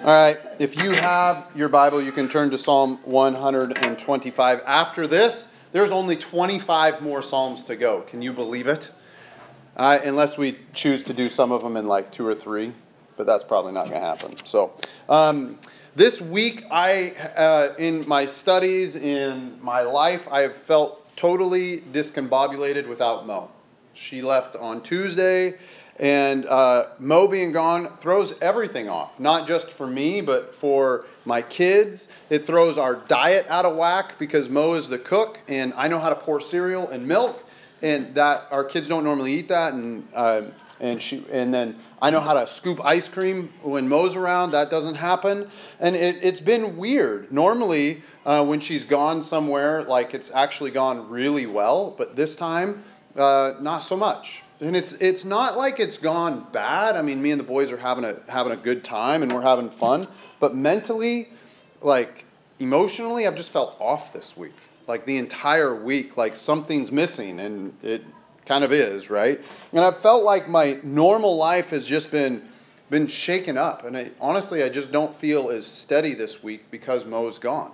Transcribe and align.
All 0.00 0.06
right, 0.06 0.38
if 0.60 0.80
you 0.80 0.92
have 0.92 1.50
your 1.56 1.68
Bible, 1.68 2.00
you 2.00 2.12
can 2.12 2.28
turn 2.28 2.50
to 2.50 2.58
Psalm 2.58 3.00
125. 3.02 4.62
After 4.64 5.08
this, 5.08 5.48
there's 5.72 5.90
only 5.90 6.14
25 6.14 7.02
more 7.02 7.20
Psalms 7.20 7.64
to 7.64 7.74
go. 7.74 8.02
Can 8.02 8.22
you 8.22 8.32
believe 8.32 8.68
it? 8.68 8.92
Uh, 9.76 9.98
unless 10.04 10.38
we 10.38 10.56
choose 10.72 11.02
to 11.02 11.12
do 11.12 11.28
some 11.28 11.50
of 11.50 11.64
them 11.64 11.76
in 11.76 11.86
like 11.88 12.12
two 12.12 12.24
or 12.24 12.32
three, 12.32 12.74
but 13.16 13.26
that's 13.26 13.42
probably 13.42 13.72
not 13.72 13.88
going 13.88 14.00
to 14.00 14.06
happen. 14.06 14.36
So, 14.44 14.72
um, 15.08 15.58
this 15.96 16.20
week, 16.20 16.62
I, 16.70 17.10
uh, 17.36 17.74
in 17.76 18.06
my 18.06 18.24
studies, 18.24 18.94
in 18.94 19.58
my 19.60 19.82
life, 19.82 20.28
I 20.30 20.42
have 20.42 20.54
felt 20.54 21.16
totally 21.16 21.80
discombobulated 21.80 22.86
without 22.86 23.26
Mo. 23.26 23.50
She 23.94 24.22
left 24.22 24.54
on 24.54 24.80
Tuesday, 24.80 25.54
and 25.98 26.46
uh, 26.46 26.90
Mo 26.98 27.26
being 27.26 27.52
gone 27.52 27.96
throws 27.98 28.38
everything 28.40 28.88
off, 28.88 29.18
not 29.18 29.46
just 29.48 29.68
for 29.68 29.86
me, 29.86 30.20
but 30.20 30.54
for 30.54 31.06
my 31.24 31.42
kids. 31.42 32.08
It 32.30 32.46
throws 32.46 32.78
our 32.78 32.96
diet 32.96 33.46
out 33.48 33.64
of 33.64 33.76
whack 33.76 34.18
because 34.18 34.48
Mo 34.48 34.74
is 34.74 34.88
the 34.88 34.98
cook, 34.98 35.40
and 35.48 35.72
I 35.74 35.88
know 35.88 35.98
how 35.98 36.08
to 36.08 36.16
pour 36.16 36.40
cereal 36.40 36.88
and 36.88 37.06
milk, 37.06 37.44
and 37.82 38.14
that 38.14 38.46
our 38.50 38.64
kids 38.64 38.88
don't 38.88 39.04
normally 39.04 39.34
eat 39.34 39.48
that, 39.48 39.72
and 39.74 40.06
uh, 40.14 40.42
and 40.80 41.02
she 41.02 41.24
and 41.32 41.52
then 41.52 41.76
I 42.00 42.10
know 42.10 42.20
how 42.20 42.34
to 42.34 42.46
scoop 42.46 42.84
ice 42.84 43.08
cream 43.08 43.48
when 43.62 43.88
Mo's 43.88 44.14
around. 44.14 44.52
That 44.52 44.70
doesn't 44.70 44.96
happen, 44.96 45.50
and 45.80 45.96
it, 45.96 46.22
has 46.22 46.40
been 46.40 46.76
weird. 46.76 47.32
Normally, 47.32 48.02
uh, 48.24 48.44
when 48.44 48.60
she's 48.60 48.84
gone 48.84 49.22
somewhere, 49.22 49.82
like 49.82 50.14
it's 50.14 50.30
actually 50.30 50.70
gone 50.70 51.08
really 51.08 51.46
well, 51.46 51.92
but 51.98 52.14
this 52.14 52.36
time, 52.36 52.84
uh, 53.16 53.54
not 53.60 53.82
so 53.82 53.96
much. 53.96 54.44
And 54.60 54.76
it's 54.76 54.92
it's 54.94 55.24
not 55.24 55.56
like 55.56 55.78
it's 55.78 55.98
gone 55.98 56.46
bad. 56.52 56.96
I 56.96 57.02
mean, 57.02 57.22
me 57.22 57.30
and 57.30 57.38
the 57.38 57.44
boys 57.44 57.70
are 57.70 57.76
having 57.76 58.04
a 58.04 58.16
having 58.28 58.52
a 58.52 58.56
good 58.56 58.84
time 58.84 59.22
and 59.22 59.32
we're 59.32 59.42
having 59.42 59.70
fun. 59.70 60.06
But 60.40 60.54
mentally, 60.54 61.28
like 61.80 62.24
emotionally, 62.58 63.26
I've 63.26 63.36
just 63.36 63.52
felt 63.52 63.76
off 63.80 64.12
this 64.12 64.36
week. 64.36 64.54
Like 64.88 65.06
the 65.06 65.16
entire 65.16 65.74
week, 65.74 66.16
like 66.16 66.34
something's 66.34 66.90
missing, 66.90 67.38
and 67.38 67.74
it 67.82 68.02
kind 68.46 68.64
of 68.64 68.72
is, 68.72 69.10
right? 69.10 69.44
And 69.72 69.80
I've 69.84 69.98
felt 69.98 70.24
like 70.24 70.48
my 70.48 70.80
normal 70.82 71.36
life 71.36 71.70
has 71.70 71.86
just 71.86 72.10
been 72.10 72.48
been 72.90 73.06
shaken 73.06 73.58
up, 73.58 73.84
and 73.84 73.96
I, 73.96 74.10
honestly, 74.20 74.62
I 74.62 74.70
just 74.70 74.90
don't 74.90 75.14
feel 75.14 75.50
as 75.50 75.66
steady 75.66 76.14
this 76.14 76.42
week 76.42 76.70
because 76.70 77.04
Mo's 77.06 77.38
gone. 77.38 77.70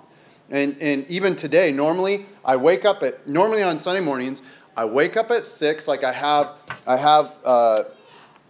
And 0.51 0.77
and 0.81 1.07
even 1.09 1.37
today, 1.37 1.73
normally 1.73 2.27
I 2.45 2.57
wake 2.57 2.85
up 2.85 3.03
at 3.03 3.27
normally 3.27 3.63
on 3.63 3.79
Sunday 3.79 4.01
mornings 4.01 4.43
I 4.77 4.85
wake 4.85 5.17
up 5.17 5.31
at 5.31 5.45
six. 5.45 5.87
Like 5.87 6.05
I 6.05 6.13
have, 6.13 6.53
I 6.87 6.97
have 6.97 7.39
uh, 7.45 7.85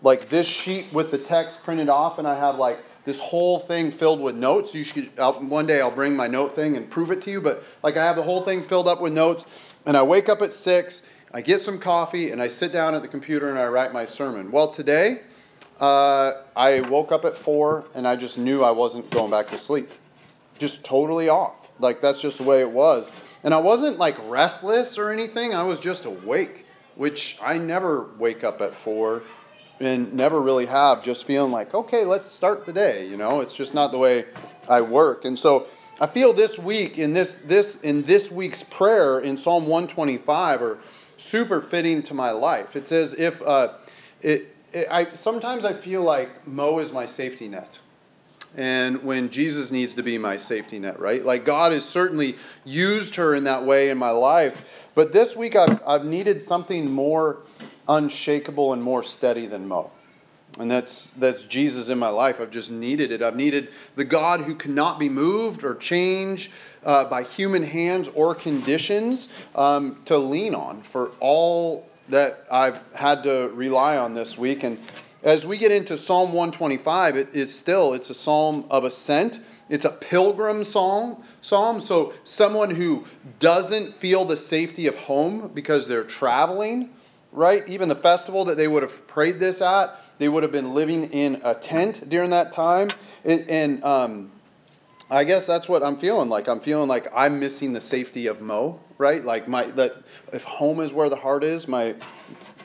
like 0.02 0.28
this 0.28 0.46
sheet 0.46 0.92
with 0.92 1.10
the 1.10 1.18
text 1.18 1.62
printed 1.62 1.88
off, 1.88 2.18
and 2.18 2.26
I 2.26 2.34
have 2.34 2.56
like 2.56 2.78
this 3.04 3.20
whole 3.20 3.58
thing 3.58 3.90
filled 3.90 4.20
with 4.20 4.34
notes. 4.34 4.74
You 4.74 4.84
should 4.84 5.10
I'll, 5.18 5.34
one 5.34 5.66
day 5.66 5.80
I'll 5.80 5.90
bring 5.90 6.16
my 6.16 6.26
note 6.26 6.54
thing 6.54 6.76
and 6.76 6.90
prove 6.90 7.10
it 7.10 7.22
to 7.22 7.30
you. 7.30 7.40
But 7.40 7.62
like 7.82 7.96
I 7.96 8.04
have 8.04 8.16
the 8.16 8.22
whole 8.22 8.42
thing 8.42 8.62
filled 8.62 8.88
up 8.88 9.00
with 9.00 9.12
notes, 9.12 9.44
and 9.84 9.96
I 9.96 10.02
wake 10.02 10.28
up 10.28 10.40
at 10.42 10.52
six. 10.52 11.02
I 11.32 11.40
get 11.40 11.60
some 11.60 11.78
coffee, 11.78 12.30
and 12.30 12.40
I 12.40 12.48
sit 12.48 12.72
down 12.72 12.94
at 12.94 13.02
the 13.02 13.08
computer 13.08 13.48
and 13.48 13.58
I 13.58 13.66
write 13.66 13.92
my 13.92 14.04
sermon. 14.04 14.52
Well, 14.52 14.68
today 14.70 15.22
uh, 15.80 16.32
I 16.54 16.80
woke 16.80 17.12
up 17.12 17.24
at 17.24 17.36
four, 17.36 17.84
and 17.94 18.06
I 18.06 18.16
just 18.16 18.38
knew 18.38 18.62
I 18.62 18.70
wasn't 18.70 19.10
going 19.10 19.30
back 19.30 19.48
to 19.48 19.58
sleep. 19.58 19.90
Just 20.58 20.84
totally 20.84 21.28
off. 21.28 21.63
Like 21.78 22.00
that's 22.00 22.20
just 22.20 22.38
the 22.38 22.44
way 22.44 22.60
it 22.60 22.70
was. 22.70 23.10
And 23.42 23.52
I 23.52 23.58
wasn't 23.58 23.98
like 23.98 24.16
restless 24.28 24.98
or 24.98 25.10
anything, 25.10 25.54
I 25.54 25.62
was 25.62 25.80
just 25.80 26.04
awake, 26.04 26.66
which 26.94 27.38
I 27.42 27.58
never 27.58 28.10
wake 28.18 28.44
up 28.44 28.60
at 28.60 28.74
four 28.74 29.22
and 29.80 30.14
never 30.14 30.40
really 30.40 30.66
have, 30.66 31.02
just 31.02 31.24
feeling 31.24 31.50
like, 31.50 31.74
okay, 31.74 32.04
let's 32.04 32.28
start 32.28 32.64
the 32.64 32.72
day. 32.72 33.08
You 33.08 33.16
know, 33.16 33.40
it's 33.40 33.54
just 33.54 33.74
not 33.74 33.90
the 33.90 33.98
way 33.98 34.26
I 34.68 34.80
work. 34.80 35.24
And 35.24 35.38
so 35.38 35.66
I 36.00 36.06
feel 36.06 36.32
this 36.32 36.58
week 36.58 36.98
in 36.98 37.12
this 37.12 37.36
this 37.36 37.76
in 37.80 38.02
this 38.02 38.30
week's 38.30 38.62
prayer 38.62 39.20
in 39.20 39.36
Psalm 39.36 39.66
125 39.66 40.62
are 40.62 40.78
super 41.16 41.60
fitting 41.60 42.02
to 42.04 42.14
my 42.14 42.30
life. 42.30 42.74
It 42.74 42.88
says 42.88 43.14
if 43.14 43.40
uh, 43.42 43.74
it, 44.20 44.56
it 44.72 44.88
I 44.90 45.12
sometimes 45.12 45.64
I 45.64 45.72
feel 45.72 46.02
like 46.02 46.46
Mo 46.46 46.78
is 46.78 46.92
my 46.92 47.06
safety 47.06 47.48
net 47.48 47.78
and 48.56 49.02
when 49.02 49.30
Jesus 49.30 49.70
needs 49.70 49.94
to 49.94 50.02
be 50.02 50.18
my 50.18 50.36
safety 50.36 50.78
net, 50.78 51.00
right? 51.00 51.24
Like 51.24 51.44
God 51.44 51.72
has 51.72 51.88
certainly 51.88 52.36
used 52.64 53.16
her 53.16 53.34
in 53.34 53.44
that 53.44 53.64
way 53.64 53.90
in 53.90 53.98
my 53.98 54.10
life, 54.10 54.88
but 54.94 55.12
this 55.12 55.34
week 55.36 55.56
I've, 55.56 55.82
I've 55.86 56.04
needed 56.04 56.40
something 56.40 56.90
more 56.90 57.38
unshakable 57.88 58.72
and 58.72 58.82
more 58.82 59.02
steady 59.02 59.46
than 59.46 59.66
Mo. 59.66 59.90
And 60.58 60.70
that's 60.70 61.10
that's 61.10 61.46
Jesus 61.46 61.88
in 61.88 61.98
my 61.98 62.10
life. 62.10 62.40
I've 62.40 62.52
just 62.52 62.70
needed 62.70 63.10
it. 63.10 63.22
I've 63.22 63.34
needed 63.34 63.70
the 63.96 64.04
God 64.04 64.42
who 64.42 64.54
cannot 64.54 65.00
be 65.00 65.08
moved 65.08 65.64
or 65.64 65.74
changed 65.74 66.52
uh, 66.84 67.06
by 67.06 67.24
human 67.24 67.64
hands 67.64 68.06
or 68.08 68.36
conditions 68.36 69.28
um, 69.56 70.00
to 70.04 70.16
lean 70.16 70.54
on 70.54 70.82
for 70.82 71.10
all 71.18 71.88
that 72.08 72.44
I've 72.52 72.80
had 72.94 73.24
to 73.24 73.50
rely 73.52 73.96
on 73.96 74.14
this 74.14 74.38
week. 74.38 74.62
And 74.62 74.78
as 75.24 75.46
we 75.46 75.56
get 75.56 75.72
into 75.72 75.96
Psalm 75.96 76.34
125, 76.34 77.16
it 77.16 77.28
is 77.32 77.56
still 77.56 77.94
it's 77.94 78.10
a 78.10 78.14
psalm 78.14 78.66
of 78.70 78.84
ascent. 78.84 79.40
It's 79.70 79.86
a 79.86 79.90
pilgrim 79.90 80.62
psalm. 80.62 81.24
Psalm, 81.40 81.80
so 81.80 82.12
someone 82.22 82.70
who 82.70 83.06
doesn't 83.38 83.94
feel 83.94 84.26
the 84.26 84.36
safety 84.36 84.86
of 84.86 84.96
home 84.96 85.50
because 85.54 85.88
they're 85.88 86.04
traveling, 86.04 86.90
right? 87.32 87.66
Even 87.68 87.88
the 87.88 87.94
festival 87.94 88.44
that 88.44 88.56
they 88.56 88.68
would 88.68 88.82
have 88.82 89.06
prayed 89.06 89.40
this 89.40 89.62
at, 89.62 89.98
they 90.18 90.28
would 90.28 90.42
have 90.42 90.52
been 90.52 90.74
living 90.74 91.10
in 91.10 91.40
a 91.42 91.54
tent 91.54 92.08
during 92.08 92.30
that 92.30 92.52
time. 92.52 92.88
It, 93.24 93.48
and 93.48 93.82
um, 93.82 94.30
I 95.10 95.24
guess 95.24 95.46
that's 95.46 95.68
what 95.68 95.82
I'm 95.82 95.96
feeling 95.96 96.28
like. 96.28 96.48
I'm 96.48 96.60
feeling 96.60 96.88
like 96.88 97.08
I'm 97.14 97.40
missing 97.40 97.72
the 97.72 97.80
safety 97.80 98.26
of 98.26 98.42
Mo, 98.42 98.80
right? 98.98 99.24
Like 99.24 99.48
my 99.48 99.64
that 99.72 99.92
if 100.32 100.44
home 100.44 100.80
is 100.80 100.92
where 100.92 101.08
the 101.08 101.16
heart 101.16 101.44
is, 101.44 101.66
my 101.66 101.94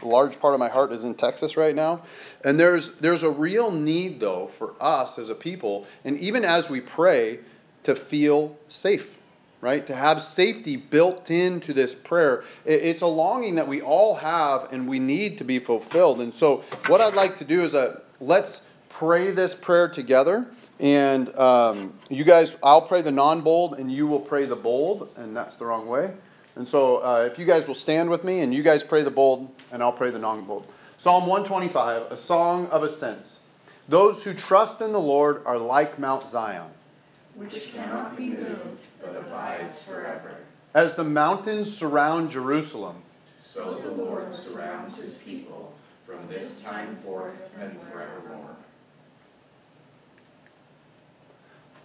large 0.04 0.40
part 0.40 0.54
of 0.54 0.60
my 0.60 0.70
heart 0.70 0.92
is 0.92 1.04
in 1.04 1.16
Texas 1.16 1.58
right 1.58 1.76
now. 1.76 2.02
And 2.44 2.60
there's, 2.60 2.96
there's 2.96 3.24
a 3.24 3.30
real 3.30 3.72
need, 3.72 4.20
though, 4.20 4.48
for 4.48 4.76
us 4.80 5.20
as 5.20 5.30
a 5.30 5.36
people, 5.36 5.86
and 6.04 6.18
even 6.18 6.46
as 6.46 6.70
we 6.70 6.82
pray, 6.82 7.40
to 7.84 7.96
feel 7.96 8.58
safe, 8.68 9.18
right? 9.62 9.86
To 9.88 9.96
have 9.96 10.22
safety 10.22 10.76
built 10.76 11.32
into 11.32 11.74
this 11.74 11.96
prayer. 11.96 12.44
It's 12.66 13.02
a 13.02 13.08
longing 13.08 13.56
that 13.56 13.68
we 13.68 13.82
all 13.82 14.16
have 14.16 14.72
and 14.72 14.88
we 14.88 15.00
need 15.00 15.38
to 15.40 15.44
be 15.44 15.59
fulfilled. 15.59 16.22
And 16.22 16.34
so, 16.34 16.58
what 16.88 17.02
I'd 17.02 17.16
like 17.16 17.38
to 17.40 17.46
do 17.46 17.62
is 17.62 17.76
uh, 17.76 18.02
let's 18.20 18.62
pray 18.90 19.32
this 19.32 19.56
prayer 19.56 19.88
together. 19.88 20.48
And 20.80 21.36
um, 21.38 21.94
you 22.09 22.24
guys, 22.24 22.58
I'll 22.64 22.82
pray 22.82 23.02
the 23.02 23.12
non 23.12 23.42
bold 23.42 23.78
and 23.80 23.92
you 23.92 24.08
will 24.08 24.20
pray 24.20 24.46
the 24.46 24.56
bold, 24.56 25.09
and 25.16 25.36
that's 25.36 25.56
the 25.58 25.66
wrong 25.66 25.88
way. 25.88 26.12
And 26.59 26.68
so, 26.68 26.97
uh, 26.97 27.25
if 27.31 27.40
you 27.40 27.46
guys 27.46 27.70
will 27.70 27.74
stand 27.74 28.09
with 28.09 28.25
me 28.25 28.42
and 28.42 28.53
you 28.53 28.64
guys 28.64 28.84
pray 28.84 29.02
the 29.02 29.09
bold, 29.09 29.50
and 29.72 29.81
I'll 29.81 29.94
pray 29.94 30.12
the 30.12 30.20
non 30.20 30.44
bold. 30.44 30.68
Psalm 30.97 31.25
125, 31.25 32.12
a 32.12 32.18
song 32.18 32.68
of 32.68 32.84
ascents. 32.84 33.40
Those 33.88 34.25
who 34.25 34.34
trust 34.34 34.81
in 34.81 34.92
the 34.92 35.00
Lord 35.00 35.42
are 35.46 35.58
like 35.58 35.97
Mount 35.97 36.28
Zion, 36.28 36.68
which 37.36 37.72
cannot 37.72 38.18
be 38.18 38.31
moved, 38.31 38.81
but 39.02 39.16
abides 39.16 39.81
forever. 39.81 40.36
As 40.74 40.96
the 40.96 41.06
mountains 41.06 41.74
surround 41.75 42.30
Jerusalem, 42.30 43.03
so 43.40 43.76
the 43.76 43.91
Lord 43.91 44.34
surrounds 44.34 44.97
his 44.97 45.18
people 45.20 45.74
from 46.06 46.28
this 46.28 46.62
time 46.62 46.97
forth 46.97 47.40
and 47.58 47.80
forevermore. 47.84 48.58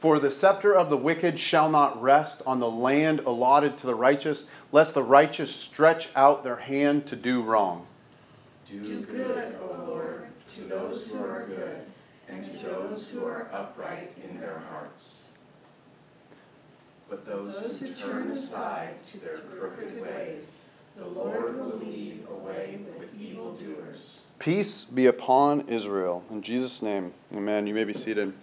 For 0.04 0.18
the 0.18 0.30
scepter 0.30 0.76
of 0.76 0.90
the 0.90 0.98
wicked 0.98 1.38
shall 1.38 1.70
not 1.70 1.98
rest 1.98 2.42
on 2.46 2.60
the 2.60 2.70
land 2.70 3.20
allotted 3.20 3.78
to 3.78 3.86
the 3.86 3.94
righteous, 3.94 4.46
lest 4.70 4.92
the 4.92 5.02
righteous 5.02 5.56
stretch 5.56 6.10
out 6.14 6.44
their 6.44 6.56
hand 6.56 7.06
to 7.06 7.16
do 7.16 7.40
wrong. 7.40 7.86
Do 8.70 9.00
good, 9.00 9.56
O 9.62 9.86
Lord, 9.88 10.26
to 10.56 10.64
those 10.64 11.10
who 11.10 11.24
are 11.24 11.46
good, 11.46 11.86
and 12.28 12.44
to 12.44 12.66
those 12.66 13.08
who 13.08 13.24
are 13.24 13.48
upright 13.50 14.12
in 14.22 14.38
their 14.40 14.62
hearts. 14.70 15.30
But 17.08 17.24
those, 17.24 17.58
those 17.58 17.80
who 17.80 17.94
turn 17.94 18.30
aside 18.30 19.02
to 19.04 19.20
their 19.20 19.38
crooked 19.38 20.02
ways, 20.02 20.60
the 20.98 21.06
Lord 21.06 21.58
will 21.58 21.78
lead 21.78 22.26
away 22.30 22.80
with 22.98 23.18
evildoers. 23.18 24.20
Peace 24.38 24.84
be 24.84 25.06
upon 25.06 25.62
Israel. 25.62 26.24
In 26.30 26.42
Jesus' 26.42 26.82
name, 26.82 27.14
amen. 27.34 27.66
You 27.66 27.72
may 27.72 27.84
be 27.84 27.94
seated. 27.94 28.34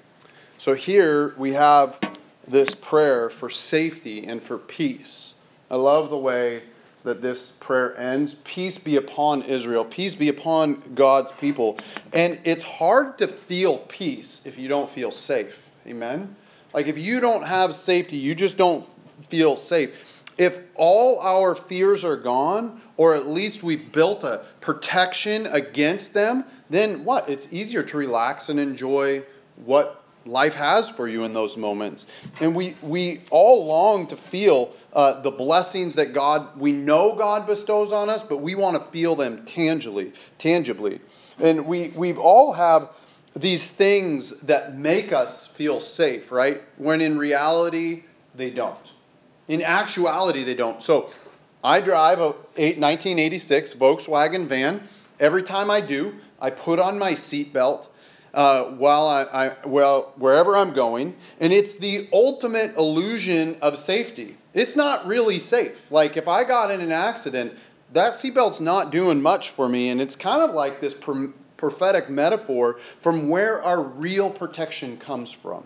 So 0.61 0.75
here 0.75 1.33
we 1.39 1.53
have 1.53 1.99
this 2.47 2.75
prayer 2.75 3.31
for 3.31 3.49
safety 3.49 4.27
and 4.27 4.43
for 4.43 4.59
peace. 4.59 5.33
I 5.71 5.75
love 5.75 6.11
the 6.11 6.19
way 6.19 6.61
that 7.03 7.23
this 7.23 7.49
prayer 7.49 7.99
ends. 7.99 8.35
Peace 8.35 8.77
be 8.77 8.95
upon 8.95 9.41
Israel. 9.41 9.83
Peace 9.83 10.13
be 10.13 10.29
upon 10.29 10.93
God's 10.93 11.31
people. 11.31 11.79
And 12.13 12.39
it's 12.43 12.63
hard 12.63 13.17
to 13.17 13.27
feel 13.27 13.79
peace 13.79 14.43
if 14.45 14.59
you 14.59 14.67
don't 14.67 14.87
feel 14.87 15.09
safe. 15.09 15.71
Amen? 15.87 16.35
Like 16.75 16.85
if 16.85 16.95
you 16.95 17.19
don't 17.19 17.47
have 17.47 17.75
safety, 17.75 18.17
you 18.17 18.35
just 18.35 18.55
don't 18.55 18.87
feel 19.29 19.57
safe. 19.57 19.89
If 20.37 20.59
all 20.75 21.19
our 21.21 21.55
fears 21.55 22.03
are 22.03 22.17
gone, 22.17 22.81
or 22.97 23.15
at 23.15 23.25
least 23.25 23.63
we've 23.63 23.91
built 23.91 24.23
a 24.23 24.45
protection 24.59 25.47
against 25.47 26.13
them, 26.13 26.43
then 26.69 27.03
what? 27.03 27.27
It's 27.27 27.51
easier 27.51 27.81
to 27.81 27.97
relax 27.97 28.47
and 28.47 28.59
enjoy 28.59 29.23
what 29.55 30.00
life 30.25 30.53
has 30.53 30.89
for 30.89 31.07
you 31.07 31.23
in 31.23 31.33
those 31.33 31.57
moments. 31.57 32.05
And 32.39 32.55
we, 32.55 32.75
we 32.81 33.21
all 33.31 33.65
long 33.65 34.07
to 34.07 34.15
feel 34.15 34.73
uh, 34.93 35.21
the 35.21 35.31
blessings 35.31 35.95
that 35.95 36.13
God, 36.13 36.59
we 36.59 36.71
know 36.71 37.15
God 37.15 37.47
bestows 37.47 37.91
on 37.91 38.09
us, 38.09 38.23
but 38.23 38.37
we 38.37 38.55
want 38.55 38.77
to 38.77 38.91
feel 38.91 39.15
them 39.15 39.45
tangibly, 39.45 40.13
tangibly. 40.37 40.99
And 41.39 41.65
we, 41.65 41.89
we 41.89 42.13
all 42.13 42.53
have 42.53 42.89
these 43.35 43.69
things 43.69 44.41
that 44.41 44.77
make 44.77 45.13
us 45.13 45.47
feel 45.47 45.79
safe, 45.79 46.31
right? 46.31 46.61
When 46.77 47.01
in 47.01 47.17
reality, 47.17 48.03
they 48.35 48.49
don't. 48.49 48.91
In 49.47 49.61
actuality, 49.61 50.43
they 50.43 50.55
don't. 50.55 50.81
So 50.81 51.11
I 51.63 51.79
drive 51.79 52.19
a 52.19 52.29
1986 52.29 53.75
Volkswagen 53.75 54.47
van. 54.47 54.87
Every 55.19 55.43
time 55.43 55.71
I 55.71 55.81
do, 55.81 56.15
I 56.39 56.49
put 56.49 56.79
on 56.79 56.99
my 56.99 57.13
seatbelt 57.13 57.87
uh, 58.33 58.63
while 58.65 59.07
I, 59.07 59.23
I, 59.23 59.55
well 59.65 60.13
wherever 60.17 60.55
I'm 60.55 60.73
going, 60.73 61.15
and 61.39 61.51
it's 61.51 61.75
the 61.75 62.07
ultimate 62.13 62.75
illusion 62.77 63.57
of 63.61 63.77
safety. 63.77 64.37
It's 64.53 64.75
not 64.75 65.05
really 65.05 65.39
safe. 65.39 65.89
Like 65.91 66.17
if 66.17 66.27
I 66.27 66.43
got 66.43 66.71
in 66.71 66.81
an 66.81 66.91
accident, 66.91 67.53
that 67.93 68.13
seatbelt's 68.13 68.61
not 68.61 68.91
doing 68.91 69.21
much 69.21 69.49
for 69.49 69.67
me, 69.67 69.89
and 69.89 70.01
it's 70.01 70.15
kind 70.15 70.41
of 70.41 70.55
like 70.55 70.81
this 70.81 70.97
prophetic 71.57 72.09
metaphor 72.09 72.79
from 72.99 73.29
where 73.29 73.61
our 73.63 73.81
real 73.81 74.29
protection 74.29 74.97
comes 74.97 75.31
from 75.31 75.63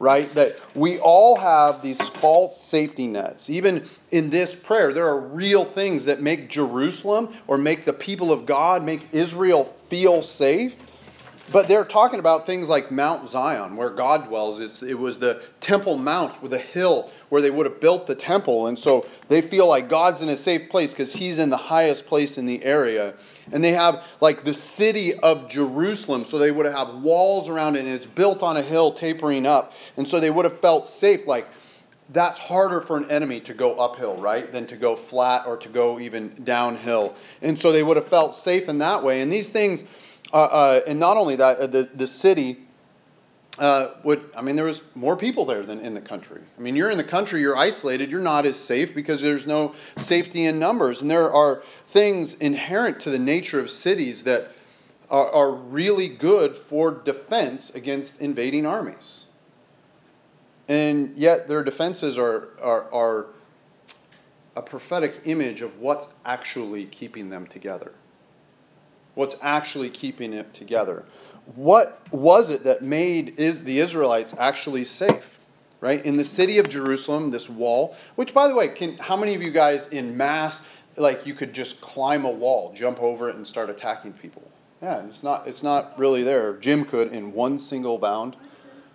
right? 0.00 0.30
That 0.30 0.58
we 0.74 0.98
all 0.98 1.36
have 1.36 1.82
these 1.82 2.00
false 2.00 2.60
safety 2.60 3.06
nets. 3.06 3.48
Even 3.48 3.86
in 4.10 4.30
this 4.30 4.56
prayer, 4.56 4.92
there 4.92 5.06
are 5.06 5.20
real 5.20 5.64
things 5.64 6.06
that 6.06 6.20
make 6.22 6.48
Jerusalem 6.48 7.34
or 7.46 7.58
make 7.58 7.84
the 7.84 7.92
people 7.92 8.32
of 8.32 8.46
God, 8.46 8.82
make 8.82 9.06
Israel 9.12 9.64
feel 9.64 10.22
safe. 10.22 10.74
But 11.52 11.66
they're 11.66 11.84
talking 11.84 12.20
about 12.20 12.46
things 12.46 12.68
like 12.68 12.92
Mount 12.92 13.26
Zion, 13.26 13.76
where 13.76 13.90
God 13.90 14.26
dwells. 14.26 14.60
It's, 14.60 14.82
it 14.82 14.98
was 14.98 15.18
the 15.18 15.42
Temple 15.60 15.98
Mount 15.98 16.40
with 16.42 16.52
a 16.52 16.58
hill 16.58 17.10
where 17.28 17.42
they 17.42 17.50
would 17.50 17.66
have 17.66 17.80
built 17.80 18.06
the 18.06 18.14
temple. 18.14 18.66
And 18.66 18.78
so 18.78 19.04
they 19.28 19.40
feel 19.40 19.68
like 19.68 19.88
God's 19.88 20.22
in 20.22 20.28
a 20.28 20.36
safe 20.36 20.68
place 20.68 20.92
because 20.92 21.14
he's 21.14 21.38
in 21.38 21.50
the 21.50 21.56
highest 21.56 22.06
place 22.06 22.38
in 22.38 22.46
the 22.46 22.64
area. 22.64 23.14
And 23.52 23.64
they 23.64 23.72
have 23.72 24.04
like 24.20 24.44
the 24.44 24.54
city 24.54 25.14
of 25.14 25.48
Jerusalem. 25.48 26.24
So 26.24 26.38
they 26.38 26.50
would 26.50 26.66
have 26.66 27.02
walls 27.02 27.48
around 27.48 27.76
it 27.76 27.80
and 27.80 27.88
it's 27.88 28.06
built 28.06 28.42
on 28.42 28.56
a 28.56 28.62
hill 28.62 28.92
tapering 28.92 29.46
up. 29.46 29.72
And 29.96 30.06
so 30.06 30.20
they 30.20 30.30
would 30.30 30.44
have 30.44 30.60
felt 30.60 30.86
safe. 30.86 31.26
Like 31.26 31.48
that's 32.12 32.40
harder 32.40 32.80
for 32.80 32.96
an 32.96 33.08
enemy 33.10 33.40
to 33.40 33.54
go 33.54 33.74
uphill, 33.74 34.16
right, 34.16 34.50
than 34.50 34.66
to 34.66 34.76
go 34.76 34.96
flat 34.96 35.46
or 35.46 35.56
to 35.58 35.68
go 35.68 36.00
even 36.00 36.30
downhill. 36.42 37.14
And 37.40 37.58
so 37.58 37.70
they 37.70 37.82
would 37.82 37.96
have 37.96 38.08
felt 38.08 38.34
safe 38.34 38.68
in 38.68 38.78
that 38.78 39.02
way. 39.04 39.20
And 39.20 39.32
these 39.32 39.50
things 39.50 39.84
uh, 40.32 40.36
uh, 40.36 40.80
and 40.86 40.98
not 41.00 41.16
only 41.16 41.36
that, 41.36 41.58
uh, 41.58 41.66
the, 41.66 41.88
the 41.94 42.06
city 42.06 42.58
uh, 43.58 43.88
would, 44.04 44.22
I 44.36 44.42
mean, 44.42 44.56
there 44.56 44.64
was 44.64 44.80
more 44.94 45.16
people 45.16 45.44
there 45.44 45.64
than 45.64 45.80
in 45.80 45.94
the 45.94 46.00
country. 46.00 46.40
I 46.56 46.60
mean, 46.60 46.76
you're 46.76 46.90
in 46.90 46.96
the 46.96 47.04
country, 47.04 47.40
you're 47.40 47.56
isolated, 47.56 48.10
you're 48.10 48.20
not 48.20 48.46
as 48.46 48.56
safe 48.56 48.94
because 48.94 49.22
there's 49.22 49.46
no 49.46 49.74
safety 49.96 50.44
in 50.44 50.58
numbers. 50.58 51.02
And 51.02 51.10
there 51.10 51.30
are 51.30 51.62
things 51.86 52.34
inherent 52.34 53.00
to 53.00 53.10
the 53.10 53.18
nature 53.18 53.60
of 53.60 53.68
cities 53.68 54.22
that 54.22 54.52
are, 55.10 55.30
are 55.30 55.52
really 55.52 56.08
good 56.08 56.56
for 56.56 56.90
defense 56.90 57.70
against 57.74 58.20
invading 58.20 58.64
armies. 58.64 59.26
And 60.68 61.18
yet 61.18 61.48
their 61.48 61.64
defenses 61.64 62.16
are, 62.16 62.50
are, 62.62 62.90
are 62.92 63.26
a 64.54 64.62
prophetic 64.62 65.22
image 65.24 65.60
of 65.60 65.78
what's 65.80 66.08
actually 66.24 66.86
keeping 66.86 67.28
them 67.28 67.46
together 67.46 67.92
what's 69.14 69.36
actually 69.42 69.90
keeping 69.90 70.32
it 70.32 70.54
together. 70.54 71.04
What 71.54 72.00
was 72.10 72.50
it 72.50 72.64
that 72.64 72.82
made 72.82 73.36
the 73.36 73.78
Israelites 73.78 74.34
actually 74.38 74.84
safe? 74.84 75.38
Right? 75.80 76.04
In 76.04 76.18
the 76.18 76.24
city 76.24 76.58
of 76.58 76.68
Jerusalem, 76.68 77.30
this 77.30 77.48
wall, 77.48 77.96
which 78.14 78.34
by 78.34 78.48
the 78.48 78.54
way, 78.54 78.68
can 78.68 78.98
how 78.98 79.16
many 79.16 79.34
of 79.34 79.42
you 79.42 79.50
guys 79.50 79.88
in 79.88 80.16
mass 80.16 80.66
like 80.96 81.26
you 81.26 81.32
could 81.32 81.54
just 81.54 81.80
climb 81.80 82.26
a 82.26 82.30
wall, 82.30 82.72
jump 82.74 83.00
over 83.02 83.30
it 83.30 83.36
and 83.36 83.46
start 83.46 83.70
attacking 83.70 84.12
people? 84.12 84.42
Yeah, 84.82 85.04
it's 85.06 85.22
not 85.22 85.46
it's 85.46 85.62
not 85.62 85.98
really 85.98 86.22
there. 86.22 86.54
Jim 86.54 86.84
could 86.84 87.12
in 87.12 87.32
one 87.32 87.58
single 87.58 87.98
bound. 87.98 88.36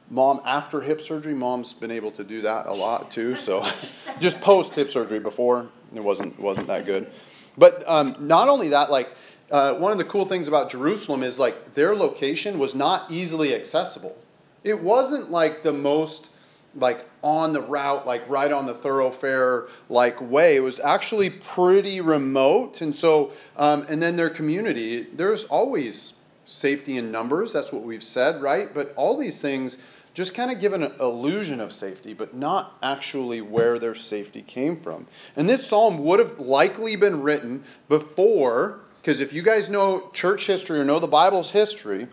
Mom, 0.10 0.40
after 0.46 0.82
hip 0.82 1.02
surgery, 1.02 1.34
mom's 1.34 1.74
been 1.74 1.90
able 1.90 2.12
to 2.12 2.24
do 2.24 2.42
that 2.42 2.68
a 2.68 2.74
lot 2.74 3.10
too. 3.12 3.36
So, 3.36 3.68
just 4.20 4.40
post 4.42 4.76
hip 4.76 4.88
surgery. 4.88 5.20
Before 5.20 5.70
it 5.94 6.04
wasn't 6.04 6.40
wasn't 6.40 6.68
that 6.68 6.86
good. 6.86 7.12
But 7.58 7.88
um, 7.88 8.16
not 8.20 8.50
only 8.50 8.70
that, 8.70 8.92
like 8.92 9.10
uh, 9.52 9.76
one 9.76 9.92
of 9.92 9.98
the 9.98 10.04
cool 10.04 10.26
things 10.26 10.48
about 10.48 10.70
Jerusalem 10.70 11.24
is 11.24 11.40
like 11.40 11.74
their 11.76 11.96
location 11.96 12.58
was 12.58 12.74
not 12.74 13.12
easily 13.12 13.54
accessible. 13.54 14.18
It 14.64 14.82
wasn't 14.82 15.30
like 15.30 15.64
the 15.64 15.74
most 15.74 16.30
like 16.78 17.08
on 17.22 17.54
the 17.54 17.62
route, 17.62 18.06
like 18.06 18.28
right 18.30 18.52
on 18.52 18.66
the 18.66 18.74
thoroughfare 18.74 19.68
like 19.90 20.20
way. 20.20 20.58
It 20.58 20.62
was 20.62 20.80
actually 20.80 21.30
pretty 21.30 22.02
remote, 22.02 22.82
and 22.82 22.94
so 22.94 23.32
um, 23.56 23.86
and 23.88 24.02
then 24.02 24.16
their 24.16 24.30
community. 24.30 25.02
There's 25.02 25.46
always 25.46 26.14
safety 26.46 26.98
in 26.98 27.12
numbers. 27.12 27.54
That's 27.54 27.72
what 27.72 27.84
we've 27.84 28.04
said, 28.04 28.42
right? 28.42 28.74
But 28.74 28.94
all 28.96 29.18
these 29.18 29.42
things 29.42 29.78
just 30.14 30.34
kind 30.34 30.50
of 30.50 30.62
give 30.62 30.72
an 30.72 30.94
illusion 31.00 31.60
of 31.60 31.74
safety, 31.74 32.14
but 32.14 32.34
not 32.34 32.78
actually 32.82 33.42
where 33.42 33.78
their 33.78 33.96
safety 33.96 34.42
came 34.42 34.80
from. 34.80 35.08
And 35.36 35.50
this 35.50 35.68
psalm 35.68 36.00
would 36.06 36.20
have 36.20 36.40
likely 36.40 36.96
been 36.96 37.22
written 37.22 37.64
before 37.90 38.80
because 39.06 39.22
if 39.22 39.34
you 39.34 39.44
guys 39.44 39.70
know 39.70 40.10
church 40.14 40.48
history 40.48 40.80
or 40.80 40.84
know 40.84 40.98
the 40.98 41.06
Bible's 41.06 41.52
history, 41.52 42.08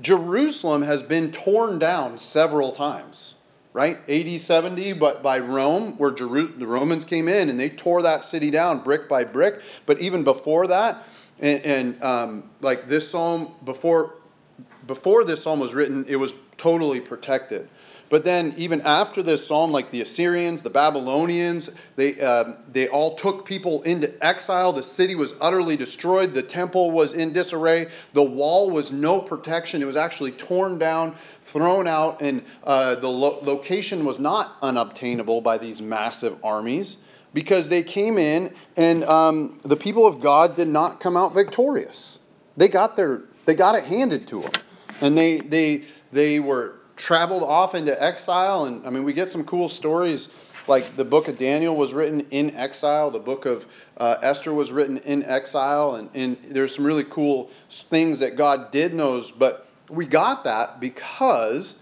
Jerusalem 0.00 0.80
has 0.80 1.02
been 1.02 1.30
torn 1.30 1.78
down 1.78 2.16
several 2.16 2.72
times, 2.72 3.34
right? 3.74 3.98
AD 4.08 4.40
70, 4.40 4.94
but 4.94 5.22
by 5.22 5.38
Rome, 5.38 5.98
where 5.98 6.10
Jeru- 6.10 6.56
the 6.56 6.66
Romans 6.66 7.04
came 7.04 7.28
in 7.28 7.50
and 7.50 7.60
they 7.60 7.68
tore 7.68 8.00
that 8.00 8.24
city 8.24 8.50
down 8.50 8.82
brick 8.82 9.10
by 9.10 9.24
brick. 9.24 9.60
But 9.84 10.00
even 10.00 10.24
before 10.24 10.66
that, 10.68 11.06
and, 11.38 11.60
and 11.66 12.02
um, 12.02 12.50
like 12.62 12.86
this 12.86 13.10
psalm, 13.10 13.52
before, 13.62 14.14
before 14.86 15.24
this 15.24 15.42
psalm 15.42 15.60
was 15.60 15.74
written, 15.74 16.06
it 16.08 16.16
was 16.16 16.34
totally 16.56 17.00
protected. 17.00 17.68
But 18.12 18.24
then, 18.24 18.52
even 18.58 18.82
after 18.82 19.22
this 19.22 19.46
psalm, 19.46 19.72
like 19.72 19.90
the 19.90 20.02
Assyrians, 20.02 20.60
the 20.60 20.68
Babylonians, 20.68 21.70
they, 21.96 22.20
uh, 22.20 22.56
they 22.70 22.86
all 22.86 23.14
took 23.14 23.46
people 23.46 23.80
into 23.84 24.12
exile. 24.22 24.74
The 24.74 24.82
city 24.82 25.14
was 25.14 25.32
utterly 25.40 25.78
destroyed. 25.78 26.34
The 26.34 26.42
temple 26.42 26.90
was 26.90 27.14
in 27.14 27.32
disarray. 27.32 27.88
The 28.12 28.22
wall 28.22 28.70
was 28.70 28.92
no 28.92 29.22
protection. 29.22 29.80
It 29.80 29.86
was 29.86 29.96
actually 29.96 30.32
torn 30.32 30.76
down, 30.76 31.16
thrown 31.40 31.86
out, 31.86 32.20
and 32.20 32.44
uh, 32.64 32.96
the 32.96 33.08
lo- 33.08 33.38
location 33.40 34.04
was 34.04 34.18
not 34.18 34.58
unobtainable 34.60 35.40
by 35.40 35.56
these 35.56 35.80
massive 35.80 36.38
armies 36.44 36.98
because 37.32 37.70
they 37.70 37.82
came 37.82 38.18
in 38.18 38.52
and 38.76 39.04
um, 39.04 39.58
the 39.62 39.74
people 39.74 40.06
of 40.06 40.20
God 40.20 40.54
did 40.54 40.68
not 40.68 41.00
come 41.00 41.16
out 41.16 41.32
victorious. 41.32 42.18
They 42.58 42.68
got, 42.68 42.94
their, 42.94 43.22
they 43.46 43.54
got 43.54 43.74
it 43.74 43.84
handed 43.84 44.28
to 44.28 44.42
them. 44.42 44.52
And 45.00 45.16
they, 45.16 45.38
they, 45.38 45.84
they 46.12 46.40
were 46.40 46.81
traveled 46.96 47.42
off 47.42 47.74
into 47.74 48.00
exile. 48.02 48.64
And 48.64 48.86
I 48.86 48.90
mean, 48.90 49.04
we 49.04 49.12
get 49.12 49.28
some 49.28 49.44
cool 49.44 49.68
stories. 49.68 50.28
Like 50.68 50.84
the 50.84 51.04
book 51.04 51.26
of 51.26 51.38
Daniel 51.38 51.74
was 51.74 51.92
written 51.92 52.20
in 52.30 52.54
exile, 52.54 53.10
the 53.10 53.18
book 53.18 53.46
of 53.46 53.66
uh, 53.96 54.16
Esther 54.22 54.54
was 54.54 54.70
written 54.70 54.98
in 54.98 55.24
exile, 55.24 55.96
and, 55.96 56.08
and 56.14 56.36
there's 56.40 56.76
some 56.76 56.84
really 56.84 57.02
cool 57.02 57.50
things 57.68 58.20
that 58.20 58.36
God 58.36 58.70
did 58.70 58.94
knows. 58.94 59.32
But 59.32 59.66
we 59.90 60.06
got 60.06 60.44
that 60.44 60.78
because 60.78 61.80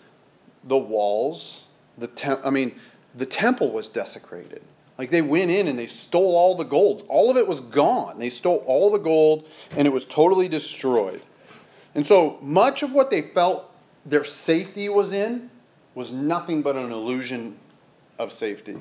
the 0.64 0.78
walls, 0.78 1.66
the 1.98 2.06
temp- 2.06 2.40
I 2.42 2.48
mean, 2.48 2.74
the 3.14 3.26
temple 3.26 3.70
was 3.70 3.88
desecrated. 3.88 4.62
Like 4.98 5.10
they 5.10 5.22
went 5.22 5.50
in 5.50 5.66
and 5.66 5.78
they 5.78 5.86
stole 5.86 6.36
all 6.36 6.54
the 6.54 6.64
gold. 6.64 7.04
All 7.08 7.30
of 7.30 7.36
it 7.36 7.48
was 7.48 7.60
gone. 7.60 8.18
They 8.18 8.28
stole 8.28 8.62
all 8.66 8.90
the 8.90 8.98
gold 8.98 9.48
and 9.76 9.86
it 9.86 9.90
was 9.90 10.04
totally 10.04 10.48
destroyed. 10.48 11.22
And 11.94 12.06
so 12.06 12.38
much 12.42 12.82
of 12.82 12.92
what 12.92 13.10
they 13.10 13.22
felt 13.22 13.69
their 14.04 14.24
safety 14.24 14.88
was 14.88 15.12
in 15.12 15.50
was 15.94 16.12
nothing 16.12 16.62
but 16.62 16.76
an 16.76 16.92
illusion 16.92 17.58
of 18.18 18.32
safety. 18.32 18.76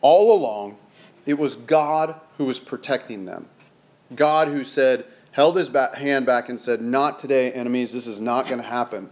All 0.00 0.34
along, 0.34 0.78
it 1.26 1.38
was 1.38 1.56
God 1.56 2.14
who 2.38 2.46
was 2.46 2.58
protecting 2.58 3.26
them. 3.26 3.46
God 4.14 4.48
who 4.48 4.64
said, 4.64 5.04
held 5.32 5.56
his 5.56 5.70
hand 5.94 6.26
back 6.26 6.48
and 6.48 6.60
said, 6.60 6.80
Not 6.80 7.18
today, 7.18 7.52
enemies, 7.52 7.92
this 7.92 8.06
is 8.06 8.20
not 8.20 8.46
going 8.46 8.60
to 8.60 8.66
happen. 8.66 9.10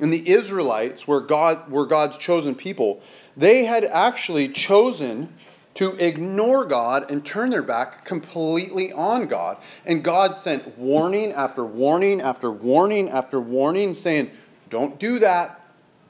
And 0.00 0.12
the 0.12 0.28
Israelites 0.28 1.06
were, 1.06 1.20
God, 1.20 1.70
were 1.70 1.86
God's 1.86 2.18
chosen 2.18 2.54
people. 2.54 3.02
They 3.36 3.64
had 3.66 3.84
actually 3.84 4.48
chosen 4.48 5.32
to 5.74 5.92
ignore 6.04 6.64
God 6.64 7.10
and 7.10 7.24
turn 7.24 7.50
their 7.50 7.62
back 7.62 8.04
completely 8.04 8.92
on 8.92 9.26
God. 9.26 9.56
And 9.86 10.02
God 10.02 10.36
sent 10.36 10.76
warning 10.76 11.32
after 11.32 11.64
warning 11.64 12.20
after 12.20 12.50
warning 12.50 13.08
after 13.08 13.40
warning, 13.40 13.94
saying, 13.94 14.30
don't 14.72 14.98
do 14.98 15.18
that. 15.18 15.60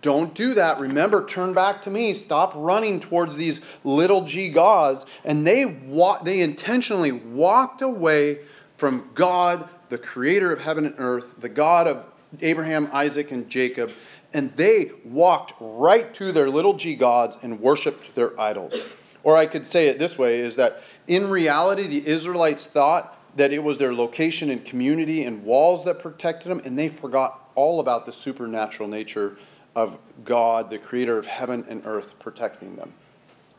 Don't 0.02 0.34
do 0.36 0.54
that. 0.54 0.78
Remember, 0.78 1.26
turn 1.26 1.52
back 1.52 1.82
to 1.82 1.90
me. 1.90 2.12
Stop 2.12 2.52
running 2.54 3.00
towards 3.00 3.34
these 3.34 3.60
little 3.82 4.24
g 4.24 4.48
gods. 4.48 5.04
And 5.24 5.44
they, 5.44 5.64
wa- 5.64 6.22
they 6.22 6.40
intentionally 6.40 7.10
walked 7.10 7.82
away 7.82 8.38
from 8.76 9.10
God, 9.14 9.68
the 9.88 9.98
creator 9.98 10.52
of 10.52 10.60
heaven 10.60 10.86
and 10.86 10.94
earth, 10.98 11.40
the 11.40 11.48
God 11.48 11.88
of 11.88 12.04
Abraham, 12.40 12.88
Isaac, 12.92 13.32
and 13.32 13.48
Jacob. 13.48 13.90
and 14.32 14.52
they 14.54 14.92
walked 15.04 15.54
right 15.58 16.14
to 16.14 16.30
their 16.30 16.48
little 16.48 16.74
g 16.74 16.94
gods 16.94 17.36
and 17.42 17.60
worshiped 17.60 18.14
their 18.14 18.38
idols. 18.40 18.86
Or 19.24 19.36
I 19.36 19.46
could 19.46 19.66
say 19.66 19.88
it 19.88 19.98
this 19.98 20.16
way 20.16 20.38
is 20.38 20.54
that 20.54 20.84
in 21.08 21.28
reality, 21.30 21.88
the 21.88 22.06
Israelites 22.06 22.66
thought 22.66 23.18
that 23.36 23.52
it 23.52 23.64
was 23.64 23.78
their 23.78 23.92
location 23.92 24.50
and 24.50 24.64
community 24.64 25.24
and 25.24 25.42
walls 25.42 25.84
that 25.84 25.98
protected 25.98 26.48
them, 26.50 26.60
and 26.64 26.78
they 26.78 26.88
forgot 26.88 27.41
all 27.54 27.80
about 27.80 28.06
the 28.06 28.12
supernatural 28.12 28.88
nature 28.88 29.36
of 29.74 29.98
God, 30.24 30.70
the 30.70 30.78
creator 30.78 31.18
of 31.18 31.26
heaven 31.26 31.64
and 31.68 31.82
earth, 31.84 32.18
protecting 32.18 32.76
them. 32.76 32.92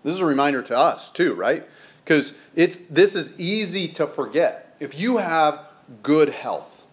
This 0.04 0.16
is 0.16 0.22
a 0.22 0.26
reminder 0.26 0.62
to 0.64 0.78
us 0.78 1.12
too, 1.12 1.34
right? 1.34 1.68
Because 2.04 2.34
it's 2.56 2.78
this 2.78 3.16
is 3.16 3.40
easy 3.40 3.88
to 3.90 4.06
forget. 4.08 4.76
If 4.80 5.00
you 5.00 5.18
have 5.18 5.60
good 6.02 6.30
health, 6.30 6.84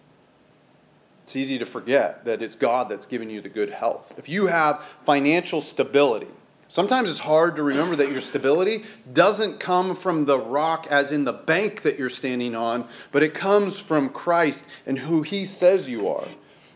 it's 1.23 1.35
easy 1.35 1.59
to 1.59 1.65
forget 1.65 2.25
that 2.25 2.41
it's 2.41 2.55
God 2.55 2.89
that's 2.89 3.05
giving 3.05 3.29
you 3.29 3.41
the 3.41 3.49
good 3.49 3.69
health. 3.69 4.13
If 4.17 4.27
you 4.27 4.47
have 4.47 4.83
financial 5.05 5.61
stability, 5.61 6.27
sometimes 6.67 7.09
it's 7.09 7.19
hard 7.19 7.55
to 7.57 7.63
remember 7.63 7.95
that 7.97 8.11
your 8.11 8.21
stability 8.21 8.83
doesn't 9.11 9.59
come 9.59 9.95
from 9.95 10.25
the 10.25 10.39
rock 10.39 10.87
as 10.89 11.11
in 11.11 11.25
the 11.25 11.33
bank 11.33 11.83
that 11.83 11.99
you're 11.99 12.09
standing 12.09 12.55
on, 12.55 12.87
but 13.11 13.23
it 13.23 13.33
comes 13.33 13.79
from 13.79 14.09
Christ 14.09 14.65
and 14.85 14.99
who 14.99 15.21
he 15.21 15.45
says 15.45 15.89
you 15.89 16.07
are. 16.07 16.27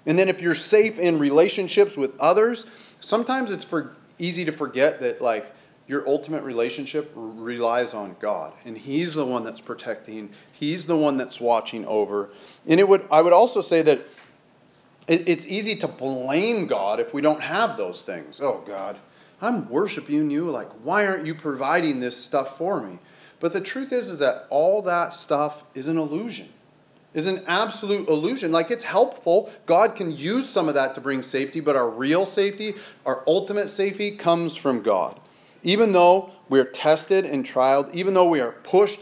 And 0.06 0.20
then 0.20 0.30
if 0.30 0.42
you're 0.42 0.56
safe 0.56 1.00
in 1.00 1.20
relationships 1.20 1.98
with 1.98 2.18
others, 2.20 2.66
sometimes 3.00 3.52
it's 3.52 3.64
for 3.64 3.96
easy 4.20 4.46
to 4.46 4.52
forget 4.52 5.02
that 5.02 5.22
like 5.22 5.52
your 5.88 6.08
ultimate 6.08 6.44
relationship 6.44 7.12
relies 7.16 7.94
on 7.94 8.16
God. 8.20 8.54
And 8.64 8.78
he's 8.78 9.14
the 9.14 9.26
one 9.26 9.44
that's 9.44 9.62
protecting 9.62 10.30
he's 10.52 10.86
the 10.86 10.98
one 10.98 11.18
that's 11.18 11.40
watching 11.40 11.86
over. 11.86 12.30
And 12.68 12.80
it 12.80 12.88
would 12.88 13.08
I 13.12 13.22
would 13.22 13.34
also 13.34 13.62
say 13.62 13.82
that 13.84 14.02
it's 15.08 15.46
easy 15.46 15.76
to 15.76 15.88
blame 15.88 16.66
God 16.66 17.00
if 17.00 17.14
we 17.14 17.22
don't 17.22 17.42
have 17.42 17.78
those 17.78 18.02
things. 18.02 18.40
Oh 18.42 18.64
God 18.66 18.98
I'm 19.42 19.68
worshiping 19.70 20.32
you 20.32 20.50
like 20.50 20.72
why 20.84 21.06
aren't 21.06 21.26
you 21.26 21.36
providing 21.36 22.00
this 22.00 22.18
stuff 22.18 22.58
for 22.58 22.82
me? 22.82 23.00
But 23.40 23.54
the 23.54 23.62
truth 23.62 23.92
is 23.92 24.10
is 24.10 24.20
that 24.20 24.48
all 24.50 24.82
that 24.84 25.14
stuff 25.14 25.64
is 25.74 25.88
an 25.88 25.98
illusion 25.98 26.50
is 27.16 27.28
an 27.28 27.44
absolute 27.48 28.08
illusion. 28.08 28.52
Like 28.52 28.70
it's 28.70 28.84
helpful. 28.84 29.50
God 29.66 29.96
can 29.96 30.16
use 30.16 30.48
some 30.48 30.68
of 30.68 30.76
that 30.76 30.94
to 30.96 31.02
bring 31.02 31.22
safety, 31.22 31.60
but 31.60 31.76
our 31.76 31.90
real 31.90 32.26
safety, 32.26 32.76
our 33.06 33.24
ultimate 33.26 33.70
safety, 33.70 34.12
comes 34.12 34.56
from 34.56 34.84
God. 34.84 35.20
Even 35.64 35.94
though 35.94 36.32
we 36.50 36.60
are 36.60 36.66
tested 36.66 37.26
and 37.26 37.46
trialed, 37.46 37.94
even 37.96 38.14
though 38.14 38.30
we 38.30 38.40
are 38.40 38.52
pushed 38.52 39.00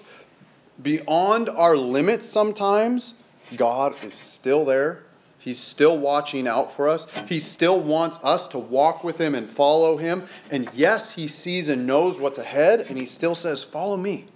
beyond 0.81 1.49
our 1.49 1.75
limits 1.75 2.25
sometimes, 2.25 3.15
God 3.57 3.93
is 4.05 4.13
still 4.13 4.63
there. 4.63 5.03
He's 5.37 5.59
still 5.59 5.97
watching 5.97 6.47
out 6.47 6.73
for 6.73 6.87
us. 6.87 7.05
He 7.27 7.37
still 7.37 7.77
wants 7.77 8.17
us 8.23 8.47
to 8.47 8.57
walk 8.57 9.03
with 9.03 9.19
Him 9.19 9.35
and 9.35 9.49
follow 9.49 9.97
Him. 9.97 10.23
And 10.49 10.69
yes, 10.73 11.15
He 11.15 11.27
sees 11.27 11.67
and 11.67 11.85
knows 11.85 12.17
what's 12.17 12.37
ahead, 12.37 12.79
and 12.79 12.97
He 12.97 13.05
still 13.05 13.35
says, 13.35 13.61
Follow 13.61 13.97
me. 13.97 14.27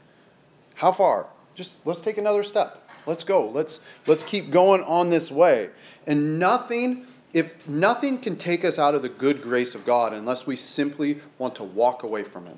How 0.76 0.92
far? 0.92 1.28
Just 1.56 1.86
let's 1.86 2.02
take 2.02 2.18
another 2.18 2.44
step. 2.44 2.87
Let's 3.08 3.24
go. 3.24 3.50
Let's, 3.50 3.80
let's 4.06 4.22
keep 4.22 4.52
going 4.52 4.84
on 4.84 5.10
this 5.10 5.32
way. 5.32 5.70
And 6.06 6.38
nothing 6.38 7.08
if 7.34 7.68
nothing 7.68 8.18
can 8.20 8.36
take 8.38 8.64
us 8.64 8.80
out 8.80 8.96
of 8.96 9.02
the 9.02 9.10
good 9.10 9.42
grace 9.42 9.76
of 9.76 9.86
God 9.86 10.14
unless 10.14 10.48
we 10.48 10.56
simply 10.56 11.20
want 11.38 11.56
to 11.56 11.64
walk 11.64 12.04
away 12.04 12.24
from 12.24 12.46
Him. 12.46 12.58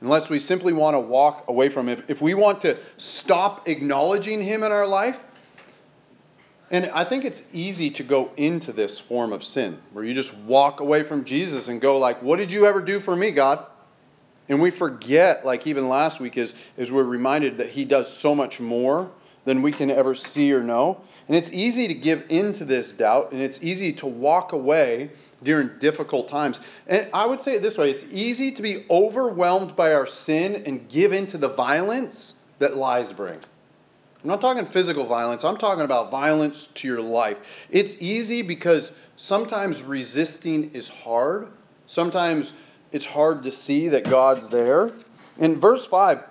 Unless 0.00 0.30
we 0.30 0.38
simply 0.38 0.72
want 0.72 0.94
to 0.94 1.00
walk 1.00 1.44
away 1.48 1.68
from 1.68 1.88
Him. 1.88 2.04
If 2.08 2.22
we 2.22 2.34
want 2.34 2.62
to 2.62 2.78
stop 2.96 3.68
acknowledging 3.68 4.42
Him 4.42 4.62
in 4.62 4.70
our 4.70 4.86
life, 4.86 5.24
and 6.70 6.86
I 6.94 7.02
think 7.02 7.24
it's 7.24 7.42
easy 7.52 7.90
to 7.90 8.02
go 8.02 8.30
into 8.36 8.72
this 8.72 9.00
form 9.00 9.32
of 9.32 9.42
sin 9.42 9.78
where 9.92 10.04
you 10.04 10.14
just 10.14 10.34
walk 10.34 10.80
away 10.80 11.02
from 11.02 11.24
Jesus 11.24 11.66
and 11.66 11.80
go 11.80 11.98
like, 11.98 12.22
"What 12.22 12.36
did 12.36 12.52
you 12.52 12.64
ever 12.64 12.80
do 12.80 13.00
for 13.00 13.16
me, 13.16 13.32
God?" 13.32 13.66
And 14.48 14.60
we 14.62 14.70
forget, 14.70 15.44
like 15.44 15.66
even 15.66 15.88
last 15.88 16.20
week, 16.20 16.36
is, 16.36 16.54
is 16.76 16.92
we're 16.92 17.02
reminded 17.02 17.58
that 17.58 17.70
He 17.70 17.84
does 17.84 18.10
so 18.10 18.34
much 18.34 18.60
more 18.60 19.10
than 19.48 19.62
we 19.62 19.72
can 19.72 19.90
ever 19.90 20.14
see 20.14 20.52
or 20.52 20.62
know. 20.62 21.00
And 21.26 21.34
it's 21.34 21.50
easy 21.54 21.88
to 21.88 21.94
give 21.94 22.26
into 22.28 22.66
this 22.66 22.92
doubt, 22.92 23.32
and 23.32 23.40
it's 23.40 23.64
easy 23.64 23.94
to 23.94 24.06
walk 24.06 24.52
away 24.52 25.08
during 25.42 25.70
difficult 25.78 26.28
times. 26.28 26.60
And 26.86 27.08
I 27.14 27.24
would 27.24 27.40
say 27.40 27.54
it 27.54 27.62
this 27.62 27.78
way 27.78 27.90
it's 27.90 28.04
easy 28.12 28.52
to 28.52 28.60
be 28.60 28.84
overwhelmed 28.90 29.74
by 29.74 29.94
our 29.94 30.06
sin 30.06 30.64
and 30.66 30.86
give 30.90 31.14
into 31.14 31.38
the 31.38 31.48
violence 31.48 32.40
that 32.58 32.76
lies 32.76 33.14
bring. 33.14 33.38
I'm 34.22 34.28
not 34.28 34.42
talking 34.42 34.66
physical 34.66 35.06
violence, 35.06 35.44
I'm 35.44 35.56
talking 35.56 35.84
about 35.84 36.10
violence 36.10 36.66
to 36.66 36.86
your 36.86 37.00
life. 37.00 37.66
It's 37.70 37.96
easy 38.02 38.42
because 38.42 38.92
sometimes 39.16 39.82
resisting 39.82 40.72
is 40.72 40.90
hard. 40.90 41.48
Sometimes 41.86 42.52
it's 42.92 43.06
hard 43.06 43.44
to 43.44 43.50
see 43.50 43.88
that 43.88 44.04
God's 44.04 44.50
there. 44.50 44.90
In 45.38 45.56
verse 45.56 45.86
5, 45.86 46.22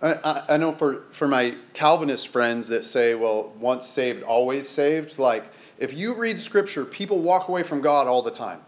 I, 0.00 0.42
I 0.50 0.56
know 0.56 0.72
for, 0.72 1.02
for 1.10 1.26
my 1.26 1.56
Calvinist 1.72 2.28
friends 2.28 2.68
that 2.68 2.84
say, 2.84 3.14
well, 3.14 3.52
once 3.58 3.86
saved, 3.86 4.22
always 4.22 4.68
saved, 4.68 5.18
like 5.18 5.50
if 5.78 5.92
you 5.92 6.14
read 6.14 6.38
scripture, 6.38 6.84
people 6.84 7.18
walk 7.18 7.48
away 7.48 7.62
from 7.62 7.80
God 7.80 8.06
all 8.06 8.22
the 8.22 8.30
time. 8.30 8.60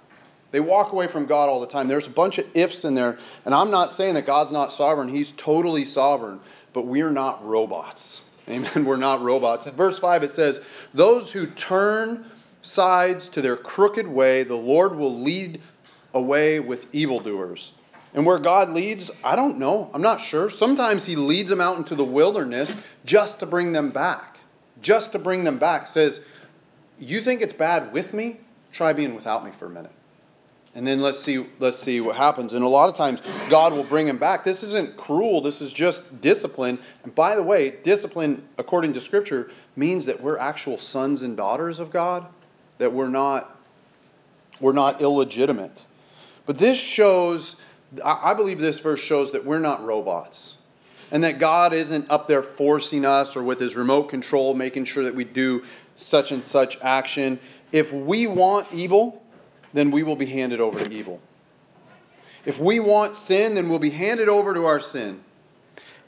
They 0.51 0.61
walk 0.61 0.93
away 0.93 1.07
from 1.07 1.27
God 1.27 1.49
all 1.49 1.61
the 1.61 1.67
time. 1.67 1.87
There's 1.87 2.09
a 2.09 2.11
bunch 2.11 2.39
of 2.39 2.47
ifs 2.55 2.85
in 2.85 2.95
there, 2.95 3.19
and 3.45 3.55
I'm 3.55 3.71
not 3.71 3.91
saying 3.91 4.15
that 4.15 4.27
God's 4.27 4.51
not 4.51 4.73
sovereign. 4.73 5.09
He's 5.09 5.31
totally 5.31 5.85
sovereign, 5.85 6.41
but 6.73 6.87
we're 6.87 7.11
not 7.11 7.47
robots. 7.47 8.23
Amen. 8.49 8.85
We're 8.85 8.97
not 8.97 9.23
robots. 9.23 9.69
In 9.69 9.75
verse 9.75 9.99
5, 10.01 10.25
it 10.25 10.33
says, 10.33 10.61
Those 10.93 11.33
who 11.33 11.47
turn 11.47 12.25
sides 12.63 13.29
to 13.31 13.43
their 13.43 13.57
crooked 13.57 14.09
way, 14.09 14.43
the 14.43 14.57
Lord 14.57 14.97
will 14.97 15.21
lead 15.21 15.61
away 16.13 16.59
with 16.59 16.93
evildoers. 16.93 17.73
And 18.13 18.27
where 18.27 18.39
God 18.39 18.71
leads, 18.71 19.11
I 19.23 19.37
don't 19.37 19.59
know. 19.59 19.91
I'm 19.95 20.03
not 20.03 20.21
sure. 20.21 20.51
Sometimes 20.51 21.07
He 21.07 21.17
leads 21.17 21.51
them 21.51 21.61
out 21.61 21.77
into 21.77 21.95
the 21.95 22.05
wilderness 22.05 22.77
just 23.05 23.39
to 23.41 23.47
bring 23.47 23.73
them 23.73 23.91
back. 23.91 24.39
Just 24.83 25.13
to 25.13 25.19
bring 25.19 25.45
them 25.45 25.59
back. 25.59 25.87
Says, 25.87 26.21
You 26.99 27.21
think 27.21 27.41
it's 27.41 27.53
bad 27.53 27.93
with 27.93 28.13
me? 28.13 28.39
Try 28.73 28.93
being 28.93 29.15
without 29.15 29.45
me 29.45 29.51
for 29.51 29.67
a 29.67 29.71
minute. 29.71 29.93
And 30.75 30.87
then 30.87 31.01
let's 31.01 31.19
see, 31.19 31.47
let's 31.59 31.79
see 31.79 32.01
what 32.01 32.17
happens. 32.17 32.53
And 32.53 32.65
a 32.65 32.69
lot 32.69 32.89
of 32.89 32.97
times 32.97 33.21
God 33.49 33.73
will 33.73 33.85
bring 33.85 34.07
them 34.07 34.19
back. 34.19 34.45
This 34.45 34.63
isn't 34.63 34.97
cruel, 34.97 35.41
this 35.41 35.61
is 35.61 35.73
just 35.73 36.21
discipline. 36.21 36.79
And 37.03 37.13
by 37.15 37.35
the 37.35 37.43
way, 37.43 37.71
discipline, 37.83 38.47
according 38.57 38.93
to 38.93 39.01
Scripture, 39.01 39.51
means 39.75 40.07
that 40.07 40.21
we're 40.21 40.39
actual 40.39 40.79
sons 40.79 41.23
and 41.23 41.37
daughters 41.37 41.81
of 41.81 41.91
God, 41.91 42.27
that 42.79 42.93
we're 42.93 43.09
not, 43.09 43.57
we're 44.61 44.73
not 44.73 45.01
illegitimate. 45.01 45.85
But 46.47 46.59
this 46.59 46.79
shows 46.79 47.57
I 48.05 48.35
believe 48.35 48.61
this 48.61 48.81
verse 48.81 49.01
shows 49.01 49.33
that 49.33 49.45
we're 49.45 49.59
not 49.59 49.85
robots 49.85 50.57
and 51.11 51.25
that 51.25 51.39
God 51.39 51.73
isn't 51.73 52.11
up 52.11 52.29
there 52.29 52.43
forcing 52.43 53.05
us 53.05 53.35
or 53.37 53.43
with 53.43 53.59
his 53.59 53.75
remote 53.75 54.05
control 54.05 54.55
making 54.55 54.85
sure 54.85 55.03
that 55.03 55.15
we 55.15 55.25
do 55.25 55.65
such 55.97 56.31
and 56.31 56.43
such 56.43 56.81
action. 56.81 57.41
If 57.73 57.93
we 57.93 58.27
want 58.27 58.69
evil, 58.73 59.23
then 59.73 59.91
we 59.91 60.03
will 60.03 60.17
be 60.17 60.27
handed 60.27 60.61
over 60.61 60.79
to 60.79 60.93
evil. 60.93 61.21
If 62.45 62.59
we 62.59 62.81
want 62.81 63.17
sin, 63.17 63.55
then 63.55 63.69
we'll 63.69 63.79
be 63.79 63.91
handed 63.91 64.29
over 64.29 64.55
to 64.55 64.65
our 64.65 64.81
sin. 64.81 65.21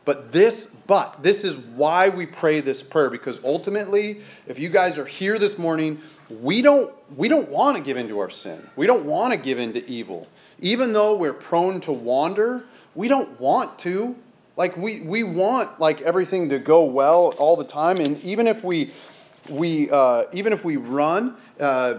But 0.04 0.32
this, 0.32 0.66
but 0.86 1.22
this 1.22 1.44
is 1.44 1.58
why 1.58 2.08
we 2.08 2.26
pray 2.26 2.60
this 2.60 2.82
prayer 2.82 3.10
because 3.10 3.42
ultimately, 3.44 4.20
if 4.48 4.58
you 4.58 4.68
guys 4.68 4.98
are 4.98 5.04
here 5.04 5.38
this 5.38 5.58
morning, 5.58 6.00
we 6.40 6.62
don't 6.62 6.92
we 7.16 7.28
don't 7.28 7.48
want 7.50 7.76
to 7.76 7.82
give 7.82 7.96
into 7.96 8.18
our 8.18 8.30
sin. 8.30 8.66
We 8.74 8.86
don't 8.86 9.04
want 9.04 9.32
to 9.32 9.38
give 9.38 9.58
into 9.58 9.84
evil 9.86 10.26
even 10.62 10.92
though 10.94 11.16
we're 11.16 11.34
prone 11.34 11.80
to 11.82 11.92
wander, 11.92 12.64
we 12.94 13.08
don't 13.08 13.38
want 13.38 13.78
to. 13.80 14.16
Like 14.56 14.76
we, 14.76 15.00
we 15.00 15.22
want 15.22 15.80
like 15.80 16.00
everything 16.02 16.48
to 16.50 16.58
go 16.58 16.84
well 16.84 17.34
all 17.38 17.56
the 17.56 17.64
time, 17.64 17.98
and 17.98 18.22
even 18.22 18.46
if 18.46 18.62
we 18.62 18.92
we 19.50 19.90
uh, 19.90 20.24
even 20.32 20.52
if 20.52 20.64
we 20.64 20.76
run, 20.76 21.36
uh, 21.58 21.98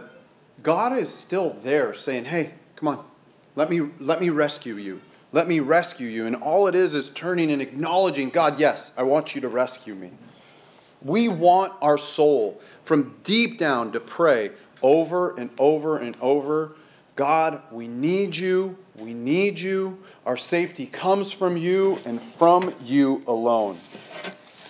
God 0.61 0.97
is 0.97 1.13
still 1.13 1.57
there 1.63 1.93
saying, 1.93 2.25
"Hey, 2.25 2.53
come 2.75 2.87
on, 2.87 3.05
let 3.55 3.69
me 3.69 3.89
let 3.99 4.21
me 4.21 4.29
rescue 4.29 4.75
you. 4.75 5.01
Let 5.31 5.47
me 5.47 5.59
rescue 5.59 6.07
you." 6.07 6.25
And 6.25 6.35
all 6.35 6.67
it 6.67 6.75
is 6.75 6.93
is 6.93 7.09
turning 7.09 7.51
and 7.51 7.61
acknowledging, 7.61 8.29
God, 8.29 8.59
yes, 8.59 8.93
I 8.95 9.03
want 9.03 9.35
you 9.35 9.41
to 9.41 9.49
rescue 9.49 9.95
me. 9.95 10.11
We 11.01 11.27
want 11.27 11.73
our 11.81 11.97
soul 11.97 12.61
from 12.83 13.15
deep 13.23 13.57
down 13.57 13.91
to 13.91 13.99
pray 13.99 14.51
over 14.81 15.35
and 15.35 15.49
over 15.57 15.97
and 15.97 16.15
over 16.21 16.75
God, 17.15 17.61
we 17.71 17.87
need 17.87 18.35
you. 18.35 18.77
We 18.97 19.13
need 19.13 19.59
you. 19.59 19.99
Our 20.25 20.37
safety 20.37 20.87
comes 20.87 21.31
from 21.31 21.57
you 21.57 21.99
and 22.05 22.21
from 22.21 22.73
you 22.83 23.23
alone. 23.27 23.77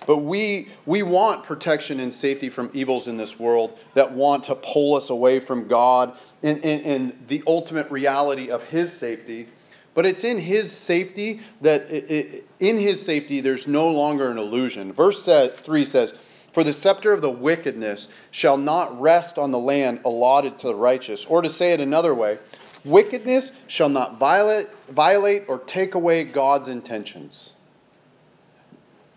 But 0.06 0.18
we, 0.18 0.68
we 0.84 1.02
want 1.02 1.44
protection 1.44 2.00
and 2.00 2.12
safety 2.12 2.50
from 2.50 2.70
evils 2.74 3.08
in 3.08 3.16
this 3.16 3.38
world 3.38 3.78
that 3.94 4.12
want 4.12 4.44
to 4.44 4.54
pull 4.54 4.94
us 4.94 5.08
away 5.08 5.40
from 5.40 5.66
God 5.66 6.14
and, 6.42 6.62
and, 6.62 6.84
and 6.84 7.26
the 7.28 7.42
ultimate 7.46 7.90
reality 7.90 8.50
of 8.50 8.62
His 8.64 8.92
safety. 8.92 9.48
But 9.94 10.04
it's 10.04 10.24
in 10.24 10.38
His 10.38 10.70
safety 10.70 11.40
that, 11.62 11.82
it, 11.90 12.10
it, 12.10 12.48
in 12.60 12.78
His 12.78 13.04
safety, 13.04 13.40
there's 13.40 13.66
no 13.66 13.88
longer 13.88 14.30
an 14.30 14.36
illusion. 14.36 14.92
Verse 14.92 15.24
3 15.24 15.84
says, 15.84 16.14
For 16.54 16.62
the 16.62 16.72
scepter 16.72 17.12
of 17.12 17.20
the 17.20 17.32
wickedness 17.32 18.06
shall 18.30 18.56
not 18.56 19.00
rest 19.00 19.38
on 19.38 19.50
the 19.50 19.58
land 19.58 19.98
allotted 20.04 20.60
to 20.60 20.68
the 20.68 20.76
righteous. 20.76 21.24
Or 21.24 21.42
to 21.42 21.48
say 21.48 21.72
it 21.72 21.80
another 21.80 22.14
way, 22.14 22.38
wickedness 22.84 23.50
shall 23.66 23.88
not 23.88 24.20
violate, 24.20 24.68
violate 24.88 25.46
or 25.48 25.58
take 25.58 25.96
away 25.96 26.22
God's 26.22 26.68
intentions. 26.68 27.54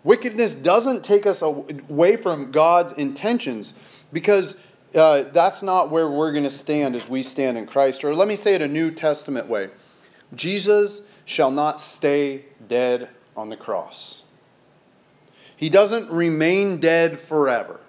Wickedness 0.02 0.56
doesn't 0.56 1.04
take 1.04 1.26
us 1.26 1.40
away 1.40 2.16
from 2.16 2.50
God's 2.50 2.92
intentions 2.94 3.72
because 4.12 4.56
uh, 4.96 5.22
that's 5.32 5.62
not 5.62 5.90
where 5.90 6.10
we're 6.10 6.32
going 6.32 6.42
to 6.42 6.50
stand 6.50 6.96
as 6.96 7.08
we 7.08 7.22
stand 7.22 7.56
in 7.56 7.66
Christ. 7.66 8.02
Or 8.02 8.16
let 8.16 8.26
me 8.26 8.34
say 8.34 8.56
it 8.56 8.62
a 8.62 8.68
New 8.68 8.90
Testament 8.90 9.46
way 9.46 9.70
Jesus 10.34 11.02
shall 11.24 11.52
not 11.52 11.80
stay 11.80 12.46
dead 12.66 13.10
on 13.36 13.48
the 13.48 13.56
cross. 13.56 14.24
He 15.58 15.68
doesn't 15.68 16.08
remain 16.08 16.78
dead 16.78 17.18
forever. 17.18 17.80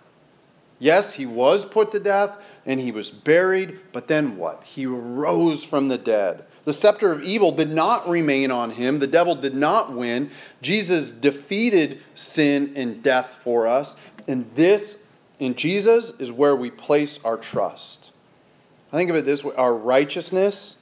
Yes, 0.80 1.14
he 1.14 1.26
was 1.28 1.66
put 1.66 1.92
to 1.92 2.00
death 2.00 2.36
and 2.66 2.80
he 2.80 2.92
was 2.92 3.12
buried, 3.12 3.80
but 3.92 4.08
then 4.08 4.38
what? 4.38 4.64
He 4.64 4.88
rose 4.88 5.64
from 5.64 5.88
the 5.88 5.98
dead. 5.98 6.46
The 6.64 6.74
scepter 6.74 7.12
of 7.12 7.22
evil 7.22 7.52
did 7.52 7.70
not 7.70 8.10
remain 8.10 8.50
on 8.50 8.72
him. 8.72 8.98
The 8.98 9.08
devil 9.08 9.36
did 9.36 9.54
not 9.54 9.94
win. 9.94 10.32
Jesus 10.64 11.12
defeated 11.12 12.02
sin 12.16 12.74
and 12.76 13.04
death 13.04 13.40
for 13.44 13.68
us. 13.68 13.96
And 14.28 14.50
this, 14.56 15.04
in 15.38 15.54
Jesus, 15.54 16.12
is 16.20 16.32
where 16.32 16.56
we 16.56 16.72
place 16.72 17.20
our 17.24 17.38
trust. 17.38 18.12
I 18.92 18.98
think 18.98 19.12
of 19.12 19.16
it 19.16 19.26
this 19.26 19.44
way 19.44 19.54
our 19.56 19.76
righteousness, 19.76 20.78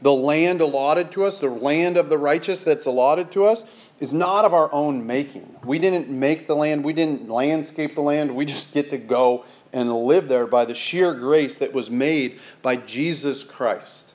the 0.00 0.12
land 0.12 0.60
allotted 0.60 1.12
to 1.12 1.24
us, 1.24 1.38
the 1.38 1.48
land 1.48 1.96
of 1.96 2.08
the 2.08 2.18
righteous 2.18 2.64
that's 2.64 2.86
allotted 2.86 3.30
to 3.32 3.46
us, 3.46 3.64
is 4.02 4.12
not 4.12 4.44
of 4.44 4.52
our 4.52 4.70
own 4.74 5.06
making. 5.06 5.56
We 5.64 5.78
didn't 5.78 6.08
make 6.08 6.48
the 6.48 6.56
land, 6.56 6.82
we 6.82 6.92
didn't 6.92 7.28
landscape 7.28 7.94
the 7.94 8.00
land, 8.00 8.34
we 8.34 8.44
just 8.44 8.74
get 8.74 8.90
to 8.90 8.98
go 8.98 9.44
and 9.72 9.92
live 9.92 10.28
there 10.28 10.48
by 10.48 10.64
the 10.64 10.74
sheer 10.74 11.14
grace 11.14 11.56
that 11.58 11.72
was 11.72 11.88
made 11.88 12.40
by 12.62 12.74
Jesus 12.74 13.44
Christ. 13.44 14.12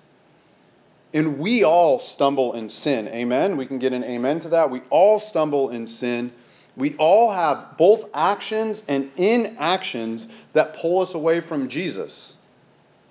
And 1.13 1.39
we 1.39 1.63
all 1.63 1.99
stumble 1.99 2.51
in 2.51 2.67
sin. 2.67 3.07
Amen. 3.07 3.55
We 3.55 3.65
can 3.65 3.79
get 3.79 3.93
an 3.93 4.03
amen 4.03 4.41
to 4.41 4.49
that. 4.49 4.69
We 4.69 4.81
all 4.89 5.21
stumble 5.21 5.69
in 5.69 5.87
sin. 5.87 6.33
We 6.75 6.95
all 6.97 7.31
have 7.31 7.77
both 7.77 8.09
actions 8.13 8.83
and 8.89 9.09
inactions 9.15 10.27
that 10.51 10.75
pull 10.75 10.99
us 10.99 11.13
away 11.13 11.39
from 11.39 11.69
Jesus. 11.69 12.35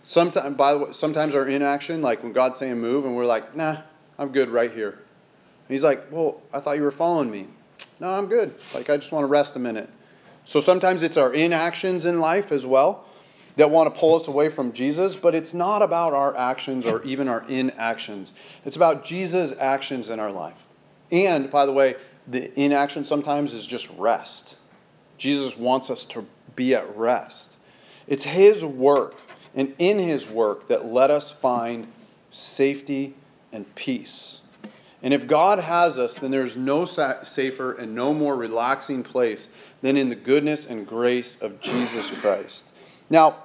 Sometimes, 0.03 0.57
by 0.59 0.75
the 0.75 0.79
way, 0.79 0.93
sometimes 0.93 1.35
our 1.35 1.49
inaction, 1.49 2.03
like 2.03 2.23
when 2.23 2.35
God's 2.35 2.59
saying 2.59 2.79
move, 2.79 3.07
and 3.07 3.17
we're 3.17 3.25
like, 3.25 3.57
nah, 3.57 3.79
I'm 4.19 4.29
good 4.31 4.51
right 4.51 4.71
here 4.71 4.99
he's 5.69 5.85
like, 5.85 6.07
Well, 6.11 6.41
I 6.53 6.61
thought 6.61 6.77
you 6.77 6.83
were 6.83 6.91
following 6.91 7.31
me. 7.31 7.49
No, 8.01 8.11
I'm 8.11 8.27
good. 8.27 8.55
Like, 8.75 8.91
I 8.91 8.97
just 8.97 9.13
want 9.13 9.23
to 9.23 9.29
rest 9.29 9.57
a 9.57 9.59
minute. 9.59 9.89
So 10.45 10.61
sometimes 10.61 11.03
it's 11.03 11.17
our 11.17 11.33
inactions 11.33 12.05
in 12.05 12.21
life 12.21 12.53
as 12.53 12.67
well 12.67 13.05
that 13.57 13.71
want 13.71 13.93
to 13.93 13.99
pull 13.99 14.15
us 14.15 14.29
away 14.29 14.49
from 14.49 14.73
Jesus, 14.73 15.17
but 15.17 15.35
it's 15.35 15.55
not 15.55 15.83
about 15.83 16.13
our 16.13 16.37
actions 16.37 16.85
or 16.85 17.03
even 17.05 17.27
our 17.27 17.43
inactions. 17.49 18.33
It's 18.65 18.77
about 18.77 19.05
Jesus' 19.05 19.55
actions 19.59 20.11
in 20.11 20.21
our 20.21 20.31
life. 20.31 20.63
And, 21.11 21.51
by 21.51 21.65
the 21.65 21.73
way, 21.73 21.97
the 22.29 22.59
inaction 22.61 23.05
sometimes 23.05 23.55
is 23.55 23.67
just 23.67 23.89
rest. 23.97 24.57
Jesus 25.17 25.57
wants 25.57 25.91
us 25.91 26.05
to 26.07 26.27
be 26.55 26.75
at 26.75 26.95
rest. 26.97 27.57
It's 28.07 28.25
His 28.25 28.65
work 28.65 29.15
and 29.55 29.75
in 29.79 29.99
His 29.99 30.29
work 30.29 30.69
that 30.69 30.87
let 30.87 31.11
us 31.11 31.31
find 31.31 31.89
safety 32.31 33.15
and 33.53 33.75
peace. 33.75 34.43
And 35.03 35.13
if 35.13 35.27
God 35.27 35.59
has 35.59 35.99
us, 35.99 36.19
then 36.19 36.31
there's 36.31 36.57
no 36.57 36.85
safer 36.85 37.73
and 37.73 37.95
no 37.95 38.15
more 38.15 38.35
relaxing 38.35 39.03
place 39.03 39.49
than 39.83 39.97
in 39.97 40.09
the 40.09 40.17
goodness 40.17 40.67
and 40.67 40.87
grace 40.87 41.41
of 41.41 41.61
Jesus 41.61 42.11
Christ. 42.11 42.69
Now, 43.11 43.45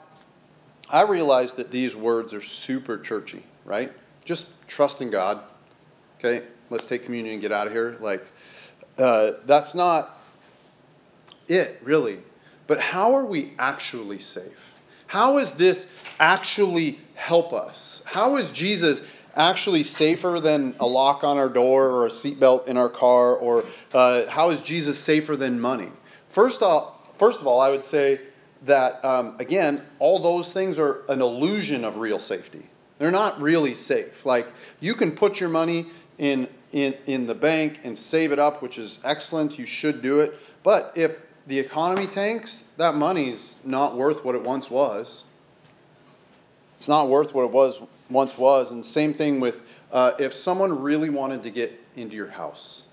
I 0.89 1.03
realize 1.03 1.53
that 1.55 1.71
these 1.71 1.95
words 1.95 2.33
are 2.33 2.41
super 2.41 2.97
churchy, 2.97 3.43
right? 3.65 3.91
Just 4.25 4.49
trust 4.67 5.01
in 5.01 5.09
God. 5.09 5.41
Okay, 6.19 6.45
let's 6.69 6.85
take 6.85 7.03
communion 7.03 7.33
and 7.33 7.41
get 7.41 7.51
out 7.51 7.67
of 7.67 7.73
here. 7.73 7.97
Like, 7.99 8.25
uh, 8.97 9.31
that's 9.45 9.75
not 9.75 10.21
it, 11.47 11.79
really. 11.83 12.19
But 12.67 12.79
how 12.79 13.13
are 13.13 13.25
we 13.25 13.53
actually 13.59 14.19
safe? 14.19 14.75
How 15.07 15.37
does 15.39 15.53
this 15.53 15.87
actually 16.19 16.99
help 17.15 17.51
us? 17.51 18.01
How 18.05 18.37
is 18.37 18.51
Jesus 18.51 19.01
actually 19.35 19.83
safer 19.83 20.39
than 20.39 20.75
a 20.79 20.85
lock 20.85 21.23
on 21.23 21.37
our 21.37 21.49
door 21.49 21.89
or 21.89 22.05
a 22.05 22.09
seatbelt 22.09 22.67
in 22.67 22.77
our 22.77 22.89
car? 22.89 23.35
Or 23.35 23.63
uh, 23.93 24.29
how 24.29 24.49
is 24.49 24.61
Jesus 24.61 24.99
safer 24.99 25.35
than 25.35 25.59
money? 25.59 25.89
First, 26.29 26.61
all, 26.61 27.07
first 27.15 27.41
of 27.41 27.47
all, 27.47 27.59
I 27.59 27.69
would 27.69 27.83
say 27.83 28.21
that, 28.63 29.03
um, 29.03 29.35
again, 29.39 29.83
all 29.99 30.19
those 30.19 30.53
things 30.53 30.77
are 30.77 31.03
an 31.09 31.21
illusion 31.21 31.83
of 31.83 31.97
real 31.97 32.19
safety. 32.19 32.65
They're 32.99 33.11
not 33.11 33.41
really 33.41 33.73
safe. 33.73 34.25
Like, 34.25 34.53
you 34.79 34.93
can 34.93 35.11
put 35.11 35.39
your 35.39 35.49
money 35.49 35.87
in, 36.17 36.47
in, 36.71 36.93
in 37.07 37.25
the 37.25 37.33
bank 37.33 37.79
and 37.83 37.97
save 37.97 38.31
it 38.31 38.37
up, 38.37 38.61
which 38.61 38.77
is 38.77 38.99
excellent. 39.03 39.57
You 39.57 39.65
should 39.65 40.01
do 40.01 40.19
it. 40.19 40.37
But 40.63 40.93
if 40.95 41.19
the 41.47 41.57
economy 41.57 42.05
tanks, 42.05 42.65
that 42.77 42.93
money's 42.93 43.59
not 43.65 43.97
worth 43.97 44.23
what 44.23 44.35
it 44.35 44.43
once 44.43 44.69
was. 44.69 45.25
It's 46.77 46.87
not 46.87 47.09
worth 47.09 47.33
what 47.33 47.43
it 47.43 47.51
was 47.51 47.81
once 48.11 48.37
was. 48.37 48.71
And 48.71 48.85
same 48.85 49.13
thing 49.13 49.39
with 49.39 49.81
uh, 49.91 50.11
if 50.19 50.33
someone 50.33 50.81
really 50.81 51.09
wanted 51.09 51.43
to 51.43 51.49
get 51.49 51.79
into 51.95 52.15
your 52.15 52.29
house 52.29 52.85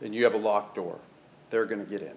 and 0.00 0.14
you 0.14 0.24
have 0.24 0.34
a 0.34 0.38
locked 0.38 0.76
door, 0.76 0.98
they're 1.50 1.66
going 1.66 1.84
to 1.84 1.90
get 1.90 2.02
in. 2.02 2.14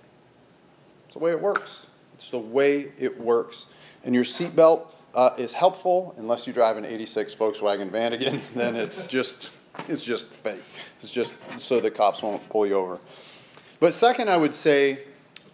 It's 1.05 1.13
the 1.13 1.19
way 1.19 1.31
it 1.31 1.41
works. 1.41 1.87
It's 2.13 2.29
the 2.29 2.39
way 2.39 2.91
it 2.97 3.19
works. 3.19 3.67
And 4.03 4.13
your 4.13 4.23
seatbelt 4.23 4.87
uh, 5.13 5.31
is 5.37 5.53
helpful 5.53 6.13
unless 6.17 6.47
you 6.47 6.53
drive 6.53 6.77
an 6.77 6.85
86 6.85 7.35
Volkswagen 7.35 7.91
van 7.91 8.13
again, 8.13 8.41
then 8.55 8.75
it's 8.75 9.07
just 9.07 9.51
it's 9.87 10.03
just 10.03 10.27
fake. 10.27 10.63
It's 10.99 11.11
just 11.11 11.35
so 11.59 11.79
the 11.79 11.91
cops 11.91 12.21
won't 12.21 12.47
pull 12.49 12.67
you 12.67 12.75
over. 12.75 12.99
But 13.79 13.93
second, 13.93 14.29
I 14.29 14.37
would 14.37 14.53
say 14.53 15.05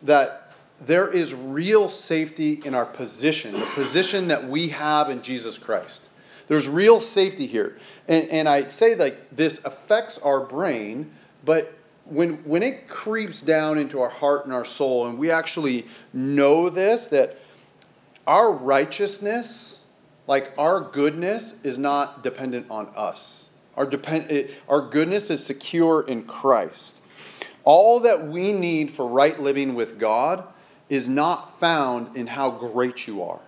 that 0.04 0.52
there 0.80 1.12
is 1.12 1.34
real 1.34 1.89
safety 1.89 2.62
in 2.65 2.76
our 2.76 2.86
position, 2.86 3.54
the 3.54 3.65
position 3.73 4.28
that 4.28 4.47
we 4.47 4.69
have 4.69 5.10
in 5.10 5.21
Jesus 5.21 5.58
Christ. 5.58 6.10
There's 6.48 6.68
real 6.68 7.00
safety 7.00 7.46
here. 7.46 7.78
And, 8.08 8.30
and 8.30 8.50
I 8.50 8.68
say 8.68 8.96
like 8.96 9.36
this 9.36 9.64
affects 9.66 10.18
our 10.20 10.40
brain, 10.40 11.12
but 11.44 11.74
when, 12.06 12.36
when 12.46 12.64
it 12.64 12.88
creeps 12.88 13.42
down 13.42 13.78
into 13.78 14.00
our 14.00 14.10
heart 14.10 14.46
and 14.46 14.54
our 14.54 14.66
soul, 14.66 15.08
and 15.08 15.18
we 15.18 15.30
actually 15.30 15.86
know 16.14 16.70
this, 16.70 17.08
that 17.08 17.38
our 18.26 18.52
righteousness, 18.52 19.82
like 20.26 20.54
our 20.58 20.80
goodness, 20.80 21.64
is 21.64 21.78
not 21.78 22.24
dependent 22.24 22.70
on 22.72 22.88
us. 22.96 23.50
Our, 23.76 23.86
depend, 23.86 24.32
it, 24.32 24.56
our 24.68 24.82
goodness 24.82 25.30
is 25.30 25.46
secure 25.46 26.02
in 26.02 26.24
Christ. 26.24 26.98
All 27.64 28.00
that 28.00 28.26
we 28.26 28.54
need 28.54 28.92
for 28.92 29.08
right 29.08 29.38
living 29.38 29.76
with 29.76 30.00
God 30.00 30.46
is 30.90 31.10
not 31.10 31.60
found 31.60 32.16
in 32.16 32.28
how 32.28 32.50
great 32.50 33.06
you 33.08 33.22
are 33.22 33.42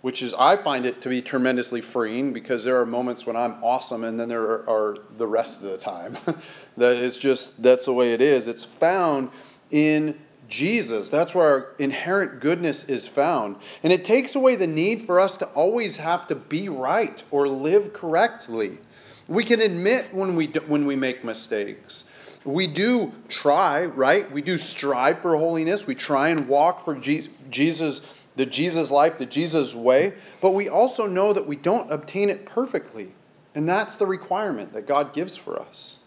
which 0.00 0.22
is 0.22 0.32
I 0.34 0.56
find 0.56 0.86
it 0.86 1.00
to 1.02 1.08
be 1.08 1.20
tremendously 1.20 1.80
freeing 1.80 2.32
because 2.32 2.64
there 2.64 2.80
are 2.80 2.86
moments 2.86 3.26
when 3.26 3.36
I'm 3.36 3.62
awesome 3.62 4.04
and 4.04 4.18
then 4.18 4.28
there 4.28 4.42
are, 4.42 4.68
are 4.68 4.98
the 5.16 5.26
rest 5.26 5.62
of 5.62 5.70
the 5.70 5.78
time 5.78 6.16
that 6.76 6.96
it's 6.96 7.18
just 7.18 7.62
that's 7.62 7.84
the 7.84 7.92
way 7.92 8.12
it 8.12 8.20
is. 8.20 8.48
It's 8.48 8.64
found 8.64 9.30
in 9.70 10.18
Jesus. 10.48 11.08
That's 11.08 11.34
where 11.34 11.48
our 11.48 11.74
inherent 11.78 12.40
goodness 12.40 12.84
is 12.84 13.08
found. 13.08 13.56
And 13.82 13.92
it 13.92 14.04
takes 14.04 14.34
away 14.34 14.56
the 14.56 14.66
need 14.66 15.06
for 15.06 15.20
us 15.20 15.36
to 15.38 15.46
always 15.46 15.98
have 15.98 16.28
to 16.28 16.34
be 16.34 16.68
right 16.68 17.22
or 17.30 17.48
live 17.48 17.92
correctly. 17.92 18.78
We 19.28 19.44
can 19.44 19.60
admit 19.60 20.12
when 20.12 20.34
we 20.34 20.48
do, 20.48 20.60
when 20.60 20.86
we 20.86 20.96
make 20.96 21.24
mistakes. 21.24 22.04
We 22.44 22.66
do 22.66 23.12
try, 23.28 23.84
right? 23.84 24.30
We 24.32 24.42
do 24.42 24.58
strive 24.58 25.20
for 25.20 25.36
holiness. 25.36 25.86
We 25.86 25.94
try 25.94 26.30
and 26.30 26.48
walk 26.48 26.84
for 26.84 26.96
Jesus 26.96 28.02
the 28.40 28.46
Jesus 28.46 28.90
life, 28.90 29.18
the 29.18 29.26
Jesus 29.26 29.74
way, 29.74 30.14
but 30.40 30.52
we 30.52 30.66
also 30.66 31.06
know 31.06 31.34
that 31.34 31.46
we 31.46 31.56
don't 31.56 31.92
obtain 31.92 32.30
it 32.30 32.46
perfectly. 32.46 33.10
And 33.54 33.68
that's 33.68 33.96
the 33.96 34.06
requirement 34.06 34.72
that 34.72 34.86
God 34.86 35.12
gives 35.12 35.36
for 35.36 35.60
us. 35.60 35.98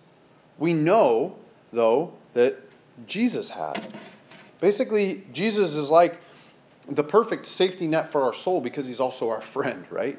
We 0.57 0.73
know, 0.73 1.35
though, 1.71 2.13
that 2.33 2.55
Jesus 3.05 3.51
had. 3.51 3.85
Basically, 4.59 5.25
Jesus 5.31 5.75
is 5.75 5.91
like 5.91 6.21
the 6.87 7.03
perfect 7.03 7.45
safety 7.45 7.85
net 7.85 8.11
for 8.11 8.23
our 8.23 8.33
soul 8.33 8.61
because 8.61 8.87
he's 8.87 8.99
also 8.99 9.29
our 9.29 9.41
friend, 9.41 9.85
right? 9.91 10.17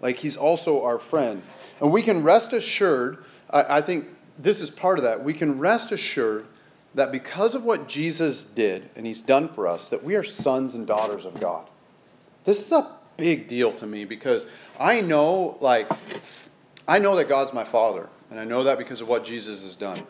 Like 0.00 0.18
he's 0.18 0.36
also 0.36 0.84
our 0.84 1.00
friend. 1.00 1.42
And 1.80 1.90
we 1.90 2.02
can 2.02 2.22
rest 2.22 2.52
assured, 2.52 3.24
I, 3.50 3.78
I 3.78 3.80
think 3.80 4.06
this 4.38 4.60
is 4.60 4.70
part 4.70 4.98
of 4.98 5.04
that, 5.04 5.24
we 5.24 5.34
can 5.34 5.58
rest 5.58 5.90
assured 5.90 6.46
that 6.94 7.12
because 7.12 7.54
of 7.54 7.64
what 7.64 7.88
Jesus 7.88 8.44
did 8.44 8.90
and 8.96 9.06
he's 9.06 9.22
done 9.22 9.48
for 9.48 9.68
us, 9.68 9.88
that 9.88 10.02
we 10.02 10.16
are 10.16 10.22
sons 10.22 10.74
and 10.74 10.86
daughters 10.86 11.24
of 11.24 11.40
God. 11.40 11.68
This 12.44 12.64
is 12.64 12.72
a 12.72 12.96
big 13.16 13.48
deal 13.48 13.72
to 13.74 13.86
me 13.86 14.04
because 14.04 14.46
I 14.78 15.00
know, 15.00 15.56
like, 15.60 15.90
I 16.88 16.98
know 16.98 17.14
that 17.16 17.28
God's 17.28 17.52
my 17.52 17.64
father, 17.64 18.08
and 18.30 18.40
I 18.40 18.44
know 18.44 18.64
that 18.64 18.78
because 18.78 19.00
of 19.00 19.08
what 19.08 19.24
Jesus 19.24 19.62
has 19.62 19.76
done. 19.76 20.02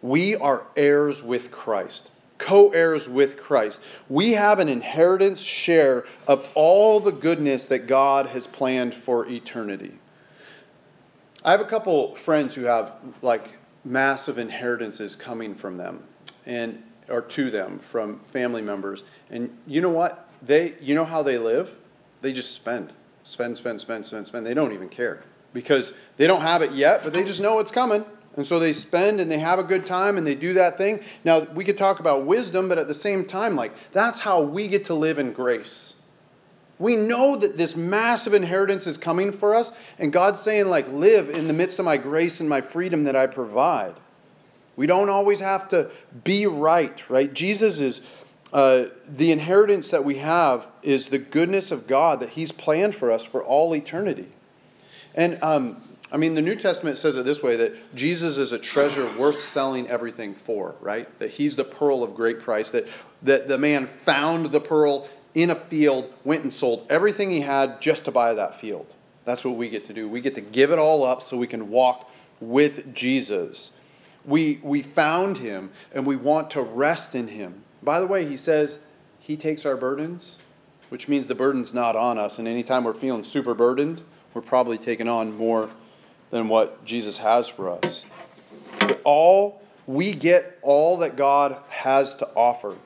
We 0.00 0.36
are 0.36 0.66
heirs 0.76 1.22
with 1.22 1.50
Christ. 1.50 2.10
co 2.38 2.70
heirs 2.70 3.08
with 3.08 3.38
Christ. 3.38 3.82
We 4.08 4.32
have 4.32 4.58
an 4.58 4.68
inheritance 4.68 5.40
share 5.40 6.04
of 6.26 6.46
all 6.54 7.00
the 7.00 7.12
goodness 7.12 7.66
that 7.66 7.86
God 7.86 8.26
has 8.26 8.46
planned 8.46 8.94
for 8.94 9.26
eternity. 9.26 9.94
I 11.44 11.50
have 11.52 11.60
a 11.60 11.66
couple 11.66 12.14
friends 12.14 12.54
who 12.54 12.64
have 12.64 12.92
like 13.22 13.56
massive 13.84 14.38
inheritances 14.38 15.16
coming 15.16 15.54
from 15.54 15.76
them 15.76 16.04
and 16.46 16.82
or 17.08 17.20
to 17.20 17.50
them 17.50 17.78
from 17.78 18.18
family 18.20 18.62
members. 18.62 19.04
And 19.30 19.56
you 19.66 19.80
know 19.80 19.90
what? 19.90 20.28
They 20.42 20.74
you 20.80 20.94
know 20.94 21.04
how 21.04 21.22
they 21.22 21.38
live? 21.38 21.74
They 22.22 22.32
just 22.32 22.52
spend. 22.54 22.92
Spend, 23.22 23.56
spend, 23.56 23.80
spend, 23.80 24.06
spend, 24.06 24.26
spend. 24.26 24.46
They 24.46 24.54
don't 24.54 24.72
even 24.72 24.88
care. 24.88 25.22
Because 25.52 25.94
they 26.16 26.26
don't 26.26 26.42
have 26.42 26.62
it 26.62 26.72
yet, 26.72 27.02
but 27.04 27.12
they 27.12 27.24
just 27.24 27.40
know 27.40 27.58
it's 27.58 27.70
coming. 27.70 28.04
And 28.36 28.46
so 28.46 28.58
they 28.58 28.72
spend 28.72 29.20
and 29.20 29.30
they 29.30 29.38
have 29.38 29.58
a 29.58 29.62
good 29.62 29.86
time 29.86 30.18
and 30.18 30.26
they 30.26 30.34
do 30.34 30.54
that 30.54 30.76
thing. 30.76 31.00
Now, 31.24 31.40
we 31.40 31.64
could 31.64 31.78
talk 31.78 32.00
about 32.00 32.26
wisdom, 32.26 32.68
but 32.68 32.78
at 32.78 32.88
the 32.88 32.94
same 32.94 33.24
time, 33.24 33.54
like, 33.54 33.92
that's 33.92 34.20
how 34.20 34.42
we 34.42 34.68
get 34.68 34.84
to 34.86 34.94
live 34.94 35.18
in 35.18 35.32
grace. 35.32 36.00
We 36.78 36.96
know 36.96 37.36
that 37.36 37.56
this 37.56 37.76
massive 37.76 38.34
inheritance 38.34 38.86
is 38.86 38.98
coming 38.98 39.30
for 39.30 39.54
us, 39.54 39.72
and 39.98 40.12
God's 40.12 40.40
saying, 40.40 40.66
like, 40.66 40.88
live 40.88 41.28
in 41.30 41.46
the 41.46 41.54
midst 41.54 41.78
of 41.78 41.84
my 41.84 41.96
grace 41.96 42.40
and 42.40 42.48
my 42.48 42.60
freedom 42.60 43.04
that 43.04 43.14
I 43.14 43.26
provide. 43.26 43.94
We 44.76 44.86
don't 44.86 45.08
always 45.08 45.40
have 45.40 45.68
to 45.68 45.90
be 46.24 46.46
right, 46.46 47.08
right? 47.08 47.32
Jesus 47.32 47.78
is 47.78 48.02
uh, 48.52 48.86
the 49.08 49.30
inheritance 49.30 49.90
that 49.90 50.04
we 50.04 50.18
have 50.18 50.66
is 50.82 51.08
the 51.08 51.18
goodness 51.18 51.70
of 51.70 51.86
God 51.86 52.20
that 52.20 52.30
He's 52.30 52.50
planned 52.50 52.94
for 52.94 53.10
us 53.10 53.24
for 53.24 53.42
all 53.42 53.74
eternity. 53.74 54.28
And 55.14 55.40
um, 55.42 55.80
I 56.14 56.16
mean, 56.16 56.34
the 56.34 56.42
New 56.42 56.54
Testament 56.54 56.96
says 56.96 57.16
it 57.16 57.24
this 57.24 57.42
way 57.42 57.56
that 57.56 57.96
Jesus 57.96 58.38
is 58.38 58.52
a 58.52 58.58
treasure 58.58 59.10
worth 59.18 59.40
selling 59.40 59.88
everything 59.88 60.34
for, 60.34 60.76
right? 60.80 61.18
That 61.18 61.30
he's 61.30 61.56
the 61.56 61.64
pearl 61.64 62.04
of 62.04 62.14
great 62.14 62.40
price, 62.40 62.70
that, 62.70 62.86
that 63.22 63.48
the 63.48 63.58
man 63.58 63.86
found 63.86 64.52
the 64.52 64.60
pearl 64.60 65.08
in 65.34 65.50
a 65.50 65.54
field, 65.54 66.12
went 66.24 66.42
and 66.42 66.52
sold 66.52 66.86
everything 66.88 67.30
he 67.30 67.40
had 67.40 67.80
just 67.80 68.04
to 68.04 68.10
buy 68.10 68.34
that 68.34 68.58
field. 68.58 68.94
That's 69.24 69.44
what 69.44 69.56
we 69.56 69.68
get 69.68 69.84
to 69.86 69.92
do. 69.92 70.08
We 70.08 70.20
get 70.20 70.34
to 70.36 70.40
give 70.40 70.70
it 70.70 70.78
all 70.78 71.04
up 71.04 71.22
so 71.22 71.36
we 71.36 71.46
can 71.46 71.70
walk 71.70 72.10
with 72.40 72.94
Jesus. 72.94 73.72
We, 74.24 74.60
we 74.62 74.82
found 74.82 75.38
him 75.38 75.70
and 75.92 76.06
we 76.06 76.16
want 76.16 76.50
to 76.52 76.62
rest 76.62 77.14
in 77.14 77.28
him. 77.28 77.62
By 77.82 78.00
the 78.00 78.06
way, 78.06 78.26
he 78.26 78.36
says 78.36 78.78
he 79.18 79.36
takes 79.36 79.66
our 79.66 79.76
burdens, 79.76 80.38
which 80.88 81.08
means 81.08 81.26
the 81.26 81.34
burden's 81.34 81.74
not 81.74 81.96
on 81.96 82.18
us. 82.18 82.38
And 82.38 82.46
anytime 82.46 82.84
we're 82.84 82.94
feeling 82.94 83.24
super 83.24 83.54
burdened, 83.54 84.02
we're 84.32 84.42
probably 84.42 84.78
taking 84.78 85.08
on 85.08 85.36
more 85.36 85.70
than 86.30 86.48
what 86.48 86.84
Jesus 86.84 87.18
has 87.18 87.48
for 87.48 87.70
us. 87.70 88.04
But 88.80 89.00
all 89.04 89.62
we 89.86 90.14
get 90.14 90.58
all 90.62 90.98
that 90.98 91.16
God 91.16 91.56
has 91.68 92.14
to 92.16 92.28
offer. 92.34 92.76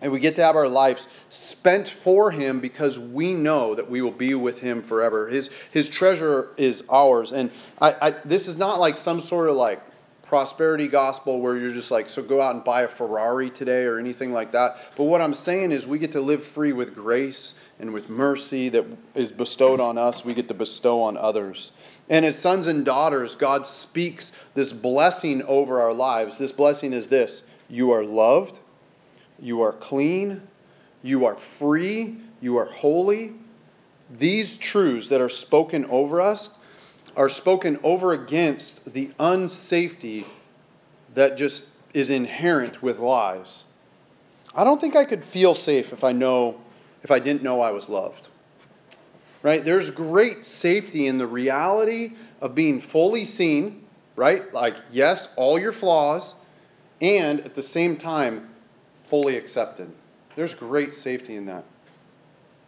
And 0.00 0.12
we 0.12 0.20
get 0.20 0.36
to 0.36 0.44
have 0.44 0.54
our 0.56 0.68
lives 0.68 1.08
spent 1.28 1.88
for 1.88 2.30
Him 2.30 2.60
because 2.60 2.98
we 2.98 3.34
know 3.34 3.74
that 3.74 3.90
we 3.90 4.00
will 4.00 4.12
be 4.12 4.34
with 4.34 4.60
Him 4.60 4.82
forever. 4.82 5.28
His, 5.28 5.50
his 5.72 5.88
treasure 5.88 6.50
is 6.56 6.84
ours. 6.88 7.32
And 7.32 7.50
I, 7.80 7.94
I, 8.00 8.10
this 8.24 8.46
is 8.46 8.56
not 8.56 8.78
like 8.78 8.96
some 8.96 9.20
sort 9.20 9.48
of 9.48 9.56
like 9.56 9.82
prosperity 10.28 10.86
gospel 10.88 11.40
where 11.40 11.56
you're 11.56 11.72
just 11.72 11.90
like, 11.90 12.08
so 12.08 12.22
go 12.22 12.40
out 12.42 12.54
and 12.54 12.62
buy 12.62 12.82
a 12.82 12.88
Ferrari 12.88 13.48
today 13.48 13.84
or 13.84 13.98
anything 13.98 14.30
like 14.30 14.52
that. 14.52 14.76
But 14.94 15.04
what 15.04 15.22
I'm 15.22 15.32
saying 15.32 15.72
is, 15.72 15.86
we 15.86 15.98
get 15.98 16.12
to 16.12 16.20
live 16.20 16.44
free 16.44 16.74
with 16.74 16.94
grace 16.94 17.54
and 17.80 17.94
with 17.94 18.10
mercy 18.10 18.68
that 18.68 18.84
is 19.14 19.32
bestowed 19.32 19.80
on 19.80 19.96
us, 19.96 20.26
we 20.26 20.34
get 20.34 20.46
to 20.48 20.54
bestow 20.54 21.00
on 21.00 21.16
others. 21.16 21.72
And 22.10 22.26
as 22.26 22.38
sons 22.38 22.66
and 22.66 22.84
daughters, 22.84 23.34
God 23.34 23.66
speaks 23.66 24.32
this 24.54 24.72
blessing 24.72 25.42
over 25.42 25.80
our 25.80 25.94
lives. 25.94 26.36
This 26.36 26.52
blessing 26.52 26.92
is 26.92 27.08
this 27.08 27.44
you 27.70 27.90
are 27.90 28.04
loved, 28.04 28.60
you 29.40 29.62
are 29.62 29.72
clean, 29.72 30.42
you 31.02 31.24
are 31.24 31.36
free, 31.36 32.16
you 32.40 32.56
are 32.56 32.66
holy. 32.66 33.34
These 34.10 34.56
truths 34.56 35.08
that 35.08 35.20
are 35.20 35.28
spoken 35.28 35.84
over 35.86 36.20
us 36.20 36.52
are 37.16 37.28
spoken 37.28 37.78
over 37.82 38.12
against 38.12 38.92
the 38.92 39.08
unsafety 39.18 40.24
that 41.14 41.36
just 41.36 41.68
is 41.92 42.10
inherent 42.10 42.82
with 42.82 42.98
lies. 42.98 43.64
I 44.54 44.64
don't 44.64 44.80
think 44.80 44.96
I 44.96 45.04
could 45.04 45.24
feel 45.24 45.54
safe 45.54 45.92
if 45.92 46.04
I 46.04 46.12
know 46.12 46.60
if 47.02 47.10
I 47.10 47.18
didn't 47.18 47.42
know 47.42 47.60
I 47.60 47.70
was 47.70 47.88
loved 47.88 48.28
right? 49.42 49.64
There's 49.64 49.90
great 49.90 50.44
safety 50.44 51.06
in 51.06 51.18
the 51.18 51.26
reality 51.26 52.12
of 52.40 52.54
being 52.54 52.80
fully 52.80 53.24
seen, 53.24 53.84
right? 54.16 54.52
Like, 54.52 54.76
yes, 54.90 55.32
all 55.36 55.58
your 55.58 55.72
flaws, 55.72 56.34
and 57.00 57.40
at 57.40 57.54
the 57.54 57.62
same 57.62 57.96
time, 57.96 58.50
fully 59.08 59.36
accepted. 59.36 59.90
There's 60.36 60.54
great 60.54 60.94
safety 60.94 61.34
in 61.34 61.46
that. 61.46 61.64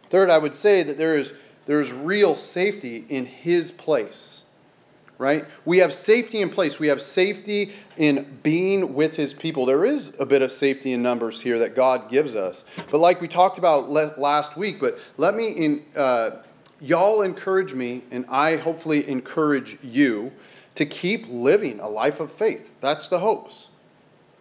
Third, 0.09 0.29
I 0.29 0.37
would 0.37 0.55
say 0.55 0.83
that 0.83 0.97
there 0.97 1.17
is, 1.17 1.33
there 1.65 1.79
is 1.79 1.91
real 1.93 2.35
safety 2.35 3.05
in 3.07 3.25
His 3.25 3.71
place, 3.71 4.43
right? 5.17 5.45
We 5.63 5.77
have 5.77 5.93
safety 5.93 6.41
in 6.41 6.49
place. 6.49 6.79
We 6.79 6.87
have 6.87 7.01
safety 7.01 7.71
in 7.95 8.39
being 8.43 8.93
with 8.93 9.15
His 9.15 9.33
people. 9.33 9.65
There 9.65 9.85
is 9.85 10.13
a 10.19 10.25
bit 10.25 10.41
of 10.41 10.51
safety 10.51 10.91
in 10.91 11.01
numbers 11.01 11.41
here 11.41 11.59
that 11.59 11.75
God 11.75 12.09
gives 12.09 12.35
us. 12.35 12.65
But 12.89 12.97
like 12.97 13.21
we 13.21 13.29
talked 13.29 13.57
about 13.57 13.89
last 13.89 14.57
week, 14.57 14.79
but 14.79 14.99
let 15.17 15.33
me 15.33 15.51
in, 15.51 15.85
uh, 15.95 16.31
y'all 16.81 17.21
encourage 17.21 17.73
me, 17.73 18.01
and 18.11 18.25
I 18.27 18.57
hopefully 18.57 19.07
encourage 19.07 19.77
you 19.81 20.33
to 20.75 20.85
keep 20.85 21.25
living 21.29 21.79
a 21.79 21.87
life 21.87 22.19
of 22.19 22.31
faith. 22.31 22.71
That's 22.81 23.07
the 23.07 23.19
hopes. 23.19 23.69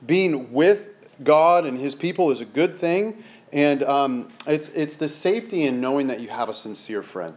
Being 0.05 0.53
with 0.53 0.89
God 1.23 1.65
and 1.65 1.79
His 1.79 1.95
people 1.95 2.31
is 2.31 2.41
a 2.41 2.45
good 2.45 2.79
thing, 2.79 3.23
and 3.53 3.83
um, 3.83 4.29
it's, 4.47 4.69
it's 4.71 4.97
the 4.97 5.09
safety 5.09 5.65
in 5.65 5.81
knowing 5.81 6.07
that 6.07 6.21
you 6.21 6.29
have 6.29 6.49
a 6.49 6.55
sincere 6.55 7.03
friend. 7.03 7.35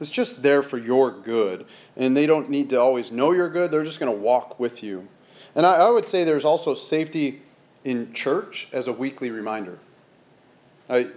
It's 0.00 0.10
just 0.10 0.42
there 0.42 0.62
for 0.62 0.78
your 0.78 1.10
good, 1.10 1.66
and 1.96 2.16
they 2.16 2.26
don't 2.26 2.48
need 2.48 2.70
to 2.70 2.80
always 2.80 3.12
know 3.12 3.32
you're 3.32 3.50
good, 3.50 3.70
they're 3.70 3.84
just 3.84 4.00
going 4.00 4.12
to 4.12 4.18
walk 4.18 4.58
with 4.58 4.82
you. 4.82 5.08
And 5.54 5.66
I, 5.66 5.76
I, 5.76 5.90
would 5.90 6.06
say 6.06 6.24
there's 6.24 6.44
also 6.44 6.74
safety 6.74 7.42
in 7.84 8.12
church 8.12 8.68
as 8.72 8.88
a 8.88 8.92
weekly 8.92 9.30
reminder. 9.30 9.78
I, 10.88 11.08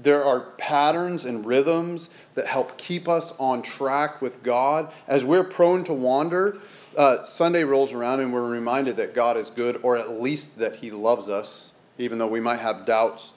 there 0.00 0.24
are 0.24 0.40
patterns 0.58 1.24
and 1.24 1.44
rhythms 1.44 2.10
that 2.34 2.46
help 2.46 2.76
keep 2.78 3.08
us 3.08 3.32
on 3.38 3.62
track 3.62 4.22
with 4.22 4.42
God. 4.42 4.92
As 5.06 5.24
we're 5.24 5.44
prone 5.44 5.84
to 5.84 5.92
wander, 5.92 6.58
uh, 6.96 7.24
Sunday 7.24 7.64
rolls 7.64 7.92
around 7.92 8.20
and 8.20 8.32
we're 8.32 8.48
reminded 8.48 8.96
that 8.96 9.14
God 9.14 9.36
is 9.36 9.50
good, 9.50 9.80
or 9.82 9.96
at 9.96 10.20
least 10.20 10.58
that 10.58 10.76
He 10.76 10.90
loves 10.90 11.28
us, 11.28 11.72
even 11.98 12.18
though 12.18 12.26
we 12.26 12.40
might 12.40 12.60
have 12.60 12.86
doubts 12.86 13.32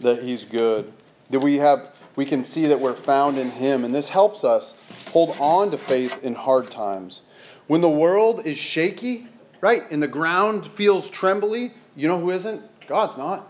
that 0.00 0.22
He's 0.22 0.44
good. 0.44 0.92
That 1.30 1.40
we 1.40 1.56
have, 1.56 1.98
we 2.16 2.24
can 2.24 2.42
see 2.42 2.66
that 2.66 2.80
we're 2.80 2.94
found 2.94 3.38
in 3.38 3.50
Him, 3.50 3.84
and 3.84 3.94
this 3.94 4.08
helps 4.08 4.44
us 4.44 4.74
hold 5.12 5.36
on 5.40 5.70
to 5.70 5.78
faith 5.78 6.24
in 6.24 6.34
hard 6.34 6.70
times. 6.70 7.22
When 7.66 7.80
the 7.80 7.88
world 7.88 8.44
is 8.44 8.56
shaky, 8.56 9.28
right, 9.60 9.88
and 9.90 10.02
the 10.02 10.08
ground 10.08 10.66
feels 10.66 11.08
trembly, 11.08 11.72
you 11.94 12.08
know 12.08 12.18
who 12.18 12.30
isn't? 12.30 12.62
God's 12.86 13.16
not. 13.16 13.46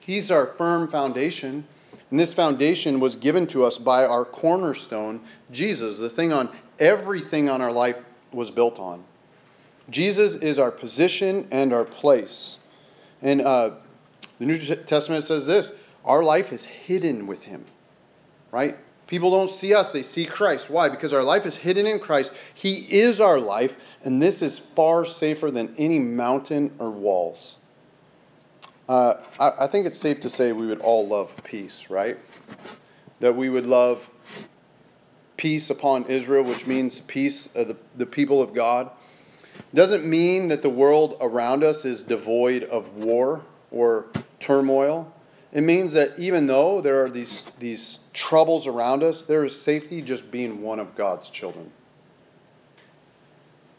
He's 0.00 0.30
our 0.30 0.46
firm 0.46 0.88
foundation. 0.88 1.66
And 2.10 2.20
this 2.20 2.34
foundation 2.34 3.00
was 3.00 3.16
given 3.16 3.46
to 3.48 3.64
us 3.64 3.78
by 3.78 4.04
our 4.04 4.24
cornerstone, 4.24 5.20
Jesus, 5.50 5.98
the 5.98 6.10
thing 6.10 6.32
on 6.32 6.48
everything 6.78 7.50
on 7.50 7.60
our 7.60 7.72
life 7.72 7.96
was 8.36 8.50
built 8.52 8.78
on. 8.78 9.02
Jesus 9.90 10.36
is 10.36 10.58
our 10.58 10.70
position 10.70 11.48
and 11.50 11.72
our 11.72 11.84
place. 11.84 12.58
And 13.22 13.40
uh, 13.40 13.70
the 14.38 14.46
New 14.46 14.58
Testament 14.58 15.24
says 15.24 15.46
this 15.46 15.72
our 16.04 16.22
life 16.22 16.52
is 16.52 16.64
hidden 16.64 17.26
with 17.26 17.44
him, 17.44 17.64
right? 18.52 18.76
People 19.06 19.30
don't 19.30 19.50
see 19.50 19.72
us, 19.72 19.92
they 19.92 20.02
see 20.02 20.24
Christ. 20.24 20.68
Why? 20.68 20.88
Because 20.88 21.12
our 21.12 21.22
life 21.22 21.46
is 21.46 21.56
hidden 21.56 21.86
in 21.86 22.00
Christ. 22.00 22.34
He 22.52 22.86
is 22.90 23.20
our 23.20 23.38
life, 23.38 23.76
and 24.02 24.20
this 24.20 24.42
is 24.42 24.58
far 24.58 25.04
safer 25.04 25.50
than 25.50 25.74
any 25.78 26.00
mountain 26.00 26.72
or 26.78 26.90
walls. 26.90 27.56
Uh, 28.88 29.14
I, 29.38 29.52
I 29.60 29.66
think 29.68 29.86
it's 29.86 29.98
safe 29.98 30.20
to 30.20 30.28
say 30.28 30.52
we 30.52 30.66
would 30.66 30.80
all 30.80 31.06
love 31.06 31.42
peace, 31.44 31.88
right? 31.88 32.18
That 33.20 33.36
we 33.36 33.48
would 33.48 33.66
love 33.66 34.10
peace 35.36 35.70
upon 35.70 36.04
Israel, 36.06 36.44
which 36.44 36.66
means 36.66 37.00
peace 37.00 37.48
of 37.54 37.68
the, 37.68 37.76
the 37.96 38.06
people 38.06 38.40
of 38.40 38.54
God. 38.54 38.90
Doesn't 39.74 40.04
mean 40.04 40.48
that 40.48 40.62
the 40.62 40.70
world 40.70 41.16
around 41.20 41.64
us 41.64 41.84
is 41.84 42.02
devoid 42.02 42.62
of 42.64 42.94
war 42.94 43.42
or 43.70 44.06
turmoil. 44.40 45.12
It 45.52 45.62
means 45.62 45.92
that 45.92 46.18
even 46.18 46.46
though 46.46 46.80
there 46.80 47.02
are 47.04 47.08
these, 47.08 47.44
these 47.58 48.00
troubles 48.12 48.66
around 48.66 49.02
us, 49.02 49.22
there 49.22 49.44
is 49.44 49.58
safety 49.58 50.02
just 50.02 50.30
being 50.30 50.62
one 50.62 50.78
of 50.78 50.94
God's 50.94 51.30
children. 51.30 51.70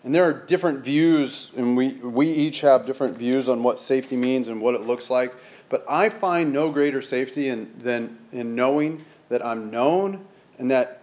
And 0.03 0.15
there 0.15 0.23
are 0.23 0.33
different 0.33 0.83
views, 0.83 1.51
and 1.57 1.75
we, 1.75 1.93
we 1.93 2.29
each 2.29 2.61
have 2.61 2.85
different 2.85 3.17
views 3.17 3.49
on 3.49 3.61
what 3.61 3.77
safety 3.77 4.15
means 4.15 4.47
and 4.47 4.61
what 4.61 4.73
it 4.73 4.81
looks 4.81 5.09
like. 5.09 5.33
But 5.69 5.85
I 5.89 6.09
find 6.09 6.53
no 6.53 6.71
greater 6.71 7.01
safety 7.01 7.49
in, 7.49 7.73
than 7.77 8.17
in 8.31 8.55
knowing 8.55 9.03
that 9.29 9.45
I'm 9.45 9.69
known 9.69 10.25
and 10.57 10.71
that 10.71 10.96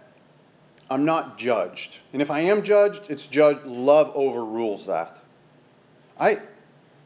I'm 0.89 1.05
not 1.05 1.37
judged. 1.37 1.99
And 2.13 2.21
if 2.21 2.29
I 2.29 2.41
am 2.41 2.63
judged, 2.63 3.09
it's 3.09 3.27
judged, 3.27 3.65
love 3.65 4.11
overrules 4.15 4.85
that. 4.85 5.17
I, 6.19 6.37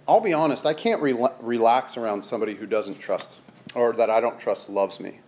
I'll 0.08 0.22
be 0.22 0.34
honest, 0.34 0.66
I 0.66 0.74
can't 0.74 1.02
rela- 1.02 1.36
relax 1.42 1.98
around 1.98 2.24
somebody 2.24 2.56
who 2.56 2.66
doesn't 2.66 3.00
trust 3.00 3.40
or 3.76 3.94
that 3.94 4.10
I 4.10 4.20
don't 4.20 4.40
trust 4.40 4.70
loves 4.70 5.00
me. 5.00 5.20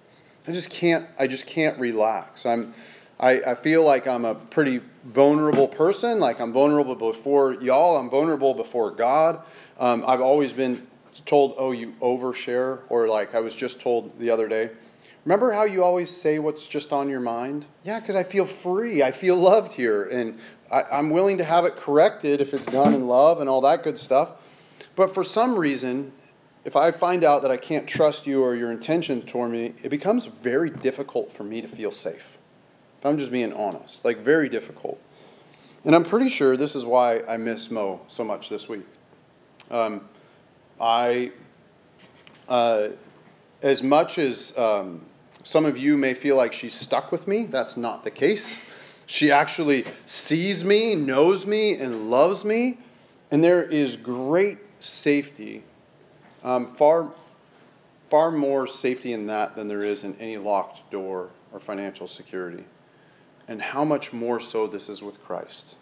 I 0.48 0.52
just 0.52 0.72
can't, 0.72 1.08
I 1.18 1.28
just 1.28 1.48
can't 1.48 1.80
relax. 1.80 2.46
I'm, 2.46 2.74
I, 3.20 3.42
I 3.42 3.56
feel 3.56 3.84
like 3.84 4.08
I'm 4.08 4.26
a 4.26 4.36
pretty 4.36 4.82
vulnerable 5.06 5.68
person. 5.68 6.20
Like 6.20 6.40
I'm 6.40 6.52
vulnerable 6.52 6.96
before 6.96 7.54
y'all. 7.54 7.98
I'm 7.98 8.10
vulnerable 8.10 8.54
before 8.54 8.92
God. 8.92 9.42
Um, 9.80 10.04
I've 10.08 10.22
always 10.22 10.52
been 10.52 10.88
told, 11.26 11.56
oh, 11.58 11.72
you 11.72 11.94
overshare. 12.02 12.82
Or 12.90 13.08
like 13.08 13.36
I 13.36 13.40
was 13.40 13.56
just 13.56 13.80
told 13.80 14.18
the 14.20 14.30
other 14.30 14.48
day, 14.48 14.72
remember 15.26 15.52
how 15.52 15.66
you 15.66 15.84
always 15.84 16.10
say 16.10 16.40
what's 16.40 16.68
just 16.68 16.92
on 16.92 17.10
your 17.10 17.20
mind? 17.20 17.66
Yeah, 17.84 18.00
because 18.00 18.16
I 18.16 18.24
feel 18.24 18.46
free. 18.46 19.04
I 19.04 19.12
feel 19.12 19.36
loved 19.36 19.74
here. 19.74 20.04
And 20.04 20.40
I, 20.72 20.84
I'm 20.92 21.10
willing 21.10 21.38
to 21.38 21.44
have 21.44 21.66
it 21.66 21.76
corrected 21.76 22.42
if 22.42 22.54
it's 22.54 22.66
done 22.66 22.94
in 22.94 23.08
love 23.08 23.40
and 23.40 23.50
all 23.50 23.62
that 23.62 23.84
good 23.84 23.98
stuff. 23.98 24.32
But 24.96 25.14
for 25.14 25.24
some 25.24 25.56
reason, 25.58 26.12
if 26.64 26.76
I 26.76 26.92
find 26.92 27.24
out 27.24 27.42
that 27.42 27.52
I 27.52 27.58
can't 27.58 27.88
trust 27.88 28.28
you 28.28 28.44
or 28.44 28.56
your 28.56 28.72
intentions 28.72 29.26
toward 29.26 29.52
me, 29.52 29.74
it 29.84 29.90
becomes 29.90 30.26
very 30.26 30.70
difficult 30.70 31.32
for 31.32 31.44
me 31.44 31.62
to 31.62 31.68
feel 31.68 31.92
safe. 31.92 32.38
If 33.00 33.06
I'm 33.06 33.18
just 33.18 33.32
being 33.32 33.52
honest, 33.54 34.06
like 34.06 34.18
very 34.20 34.48
difficult. 34.48 35.02
And 35.84 35.96
I'm 35.96 36.04
pretty 36.04 36.30
sure 36.30 36.56
this 36.56 36.76
is 36.76 36.86
why 36.86 37.22
I 37.28 37.38
miss 37.38 37.72
Mo 37.72 38.02
so 38.08 38.24
much 38.24 38.50
this 38.50 38.70
week. 38.70 38.86
Um, 39.72 40.08
I, 40.80 41.32
uh, 42.48 42.90
as 43.64 43.82
much 43.82 44.20
as 44.20 44.56
um, 44.58 45.02
some 45.52 45.66
of 45.66 45.78
you 45.78 45.98
may 45.98 46.14
feel 46.14 46.38
like 46.38 46.54
she's 46.54 46.74
stuck 46.74 47.12
with 47.12 47.28
me, 47.28 47.44
that's 47.44 47.76
not 47.76 48.06
the 48.06 48.10
case. 48.10 48.58
She 49.06 49.30
actually 49.30 49.84
sees 50.06 50.64
me, 50.64 50.96
knows 50.96 51.46
me, 51.46 51.74
and 51.74 52.10
loves 52.10 52.46
me. 52.46 52.78
And 53.30 53.44
there 53.44 53.62
is 53.62 53.98
great 53.98 54.60
safety, 54.82 55.64
um, 56.46 56.74
far, 56.74 57.12
far 58.10 58.32
more 58.32 58.66
safety 58.66 59.12
in 59.12 59.28
that 59.28 59.58
than 59.58 59.68
there 59.68 59.84
is 59.84 60.06
in 60.06 60.16
any 60.22 60.38
locked 60.38 60.90
door 60.90 61.32
or 61.52 61.60
financial 61.60 62.08
security. 62.08 62.64
And 63.50 63.62
how 63.62 63.84
much 63.84 64.14
more 64.14 64.40
so 64.40 64.68
this 64.68 64.88
is 64.88 65.04
with 65.04 65.22
Christ. 65.22 65.76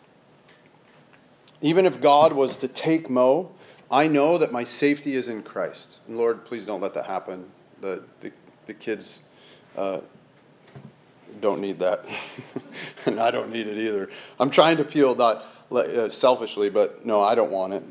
Even 1.62 1.86
if 1.86 2.02
God 2.02 2.34
was 2.34 2.58
to 2.58 2.68
take 2.68 3.08
Mo, 3.08 3.52
I 3.92 4.08
know 4.08 4.40
that 4.40 4.52
my 4.52 4.64
safety 4.64 5.14
is 5.14 5.28
in 5.28 5.44
Christ. 5.44 6.00
And 6.08 6.18
Lord, 6.18 6.44
please 6.46 6.66
don't 6.66 6.82
let 6.82 6.96
that 6.96 7.06
happen. 7.06 7.52
The, 7.82 8.02
the, 8.22 8.32
the 8.66 8.74
kids 8.74 9.20
uh, 9.78 10.00
don't 11.42 11.62
need 11.62 11.80
that. 11.80 12.06
and 13.06 13.20
I 13.20 13.32
don't 13.32 13.52
need 13.52 13.68
it 13.68 13.78
either. 13.78 14.10
I'm 14.40 14.50
trying 14.50 14.78
to 14.78 14.84
peel 14.84 15.16
that 15.16 15.44
uh, 15.72 16.10
selfishly, 16.10 16.70
but 16.70 17.06
no, 17.06 17.22
I 17.22 17.36
don't 17.36 17.52
want 17.52 17.74
it. 17.74 17.84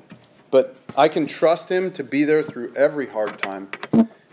But 0.51 0.77
I 0.97 1.09
can 1.09 1.27
trust 1.27 1.69
Him 1.69 1.91
to 1.93 2.05
be 2.05 2.25
there 2.25 2.43
through 2.43 2.75
every 2.75 3.07
hard 3.07 3.41
time, 3.41 3.69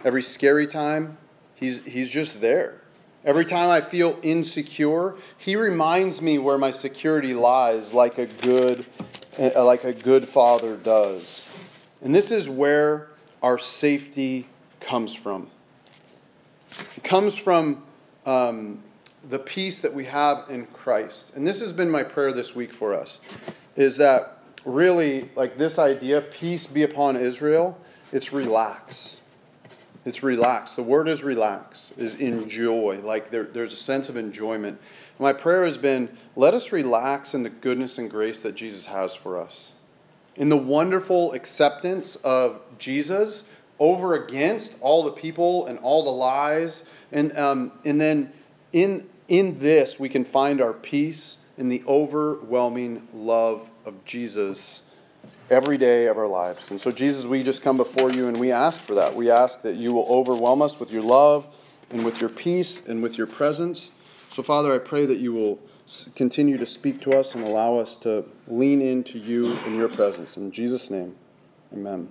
every 0.04 0.24
scary 0.24 0.68
time. 0.68 1.18
He's, 1.56 1.86
he's 1.86 2.10
just 2.10 2.42
there. 2.42 2.82
Every 3.24 3.46
time 3.46 3.70
I 3.70 3.82
feel 3.82 4.20
insecure, 4.22 5.16
He 5.38 5.56
reminds 5.56 6.22
me 6.22 6.38
where 6.38 6.58
my 6.58 6.72
security 6.72 7.34
lies, 7.34 7.94
like 7.94 8.18
a 8.18 8.28
good, 8.28 8.86
uh, 9.40 9.64
like 9.64 9.84
a 9.84 9.94
good 9.94 10.28
father 10.28 10.78
does. 10.78 11.42
And 12.02 12.14
this 12.14 12.32
is 12.32 12.48
where 12.48 13.10
our 13.42 13.58
safety 13.58 14.48
comes 14.80 15.14
from. 15.14 15.50
It 16.98 17.04
comes 17.04 17.38
from 17.38 17.84
um, 18.26 18.84
the 19.30 19.40
peace 19.40 19.80
that 19.82 19.94
we 19.94 20.06
have 20.06 20.46
in 20.50 20.66
Christ. 20.68 21.36
And 21.36 21.48
this 21.48 21.60
has 21.62 21.74
been 21.74 21.90
my 21.90 22.04
prayer 22.04 22.34
this 22.34 22.56
week 22.56 22.72
for 22.72 22.94
us 22.94 23.20
is 23.76 23.98
that 23.98 24.40
really, 24.64 25.30
like 25.36 25.58
this 25.58 25.78
idea, 25.78 26.22
peace 26.22 26.66
be 26.68 26.84
upon 26.84 27.16
Israel, 27.16 27.80
it's 28.12 28.32
relax. 28.32 29.22
It's 30.06 30.22
relax. 30.22 30.74
The 30.74 30.84
word 30.84 31.10
is 31.10 31.24
relax, 31.24 31.92
is 31.98 32.16
enjoy. 32.16 33.02
Like 33.04 33.32
there, 33.32 33.44
there's 33.44 33.74
a 33.74 33.78
sense 33.78 34.08
of 34.08 34.16
enjoyment. 34.16 34.80
My 35.20 35.34
prayer 35.34 35.66
has 35.66 35.78
been 35.78 36.16
let 36.36 36.54
us 36.54 36.72
relax 36.72 37.34
in 37.34 37.44
the 37.44 37.50
goodness 37.50 37.98
and 37.98 38.10
grace 38.10 38.42
that 38.42 38.56
Jesus 38.56 38.86
has 38.86 39.16
for 39.16 39.40
us. 39.40 39.74
In 40.36 40.50
the 40.50 40.58
wonderful 40.58 41.34
acceptance 41.34 42.18
of 42.18 42.62
Jesus 42.78 43.46
over 43.80 44.14
against 44.14 44.78
all 44.82 45.04
the 45.04 45.12
people 45.12 45.68
and 45.68 45.80
all 45.80 46.04
the 46.04 46.12
lies. 46.12 46.84
And, 47.12 47.36
um, 47.38 47.72
and 47.84 48.00
then 48.00 48.32
in, 48.72 49.08
in 49.28 49.60
this, 49.60 50.00
we 50.00 50.10
can 50.10 50.26
find 50.26 50.62
our 50.62 50.74
peace 50.74 51.38
in 51.58 51.70
the 51.70 51.84
overwhelming 51.88 53.08
love 53.14 53.70
of 53.86 54.04
Jesus 54.06 54.84
every 55.50 55.78
day 55.78 56.08
of 56.08 56.18
our 56.18 56.28
lives. 56.28 56.72
And 56.72 56.80
so, 56.80 56.92
Jesus, 56.92 57.26
we 57.26 57.44
just 57.44 57.64
come 57.64 57.78
before 57.78 58.12
you 58.12 58.28
and 58.28 58.40
we 58.40 58.52
ask 58.52 58.82
for 58.82 58.96
that. 58.96 59.16
We 59.16 59.30
ask 59.30 59.62
that 59.62 59.76
you 59.76 59.94
will 59.94 60.08
overwhelm 60.10 60.62
us 60.62 60.80
with 60.80 60.92
your 60.92 61.04
love 61.04 61.48
and 61.92 62.04
with 62.04 62.20
your 62.20 62.30
peace 62.30 62.86
and 62.88 63.02
with 63.02 63.18
your 63.18 63.28
presence. 63.28 63.92
So, 64.30 64.44
Father, 64.44 64.74
I 64.74 64.80
pray 64.80 65.06
that 65.06 65.18
you 65.18 65.34
will 65.34 65.60
continue 66.16 66.58
to 66.58 66.66
speak 66.66 67.00
to 67.02 67.12
us 67.12 67.36
and 67.36 67.48
allow 67.48 67.76
us 67.76 67.96
to 67.98 68.26
lean 68.48 68.82
into 68.82 69.20
you 69.20 69.56
in 69.68 69.78
your 69.78 69.90
presence. 69.90 70.36
In 70.36 70.52
Jesus' 70.52 70.90
name, 70.90 71.16
amen. 71.72 72.10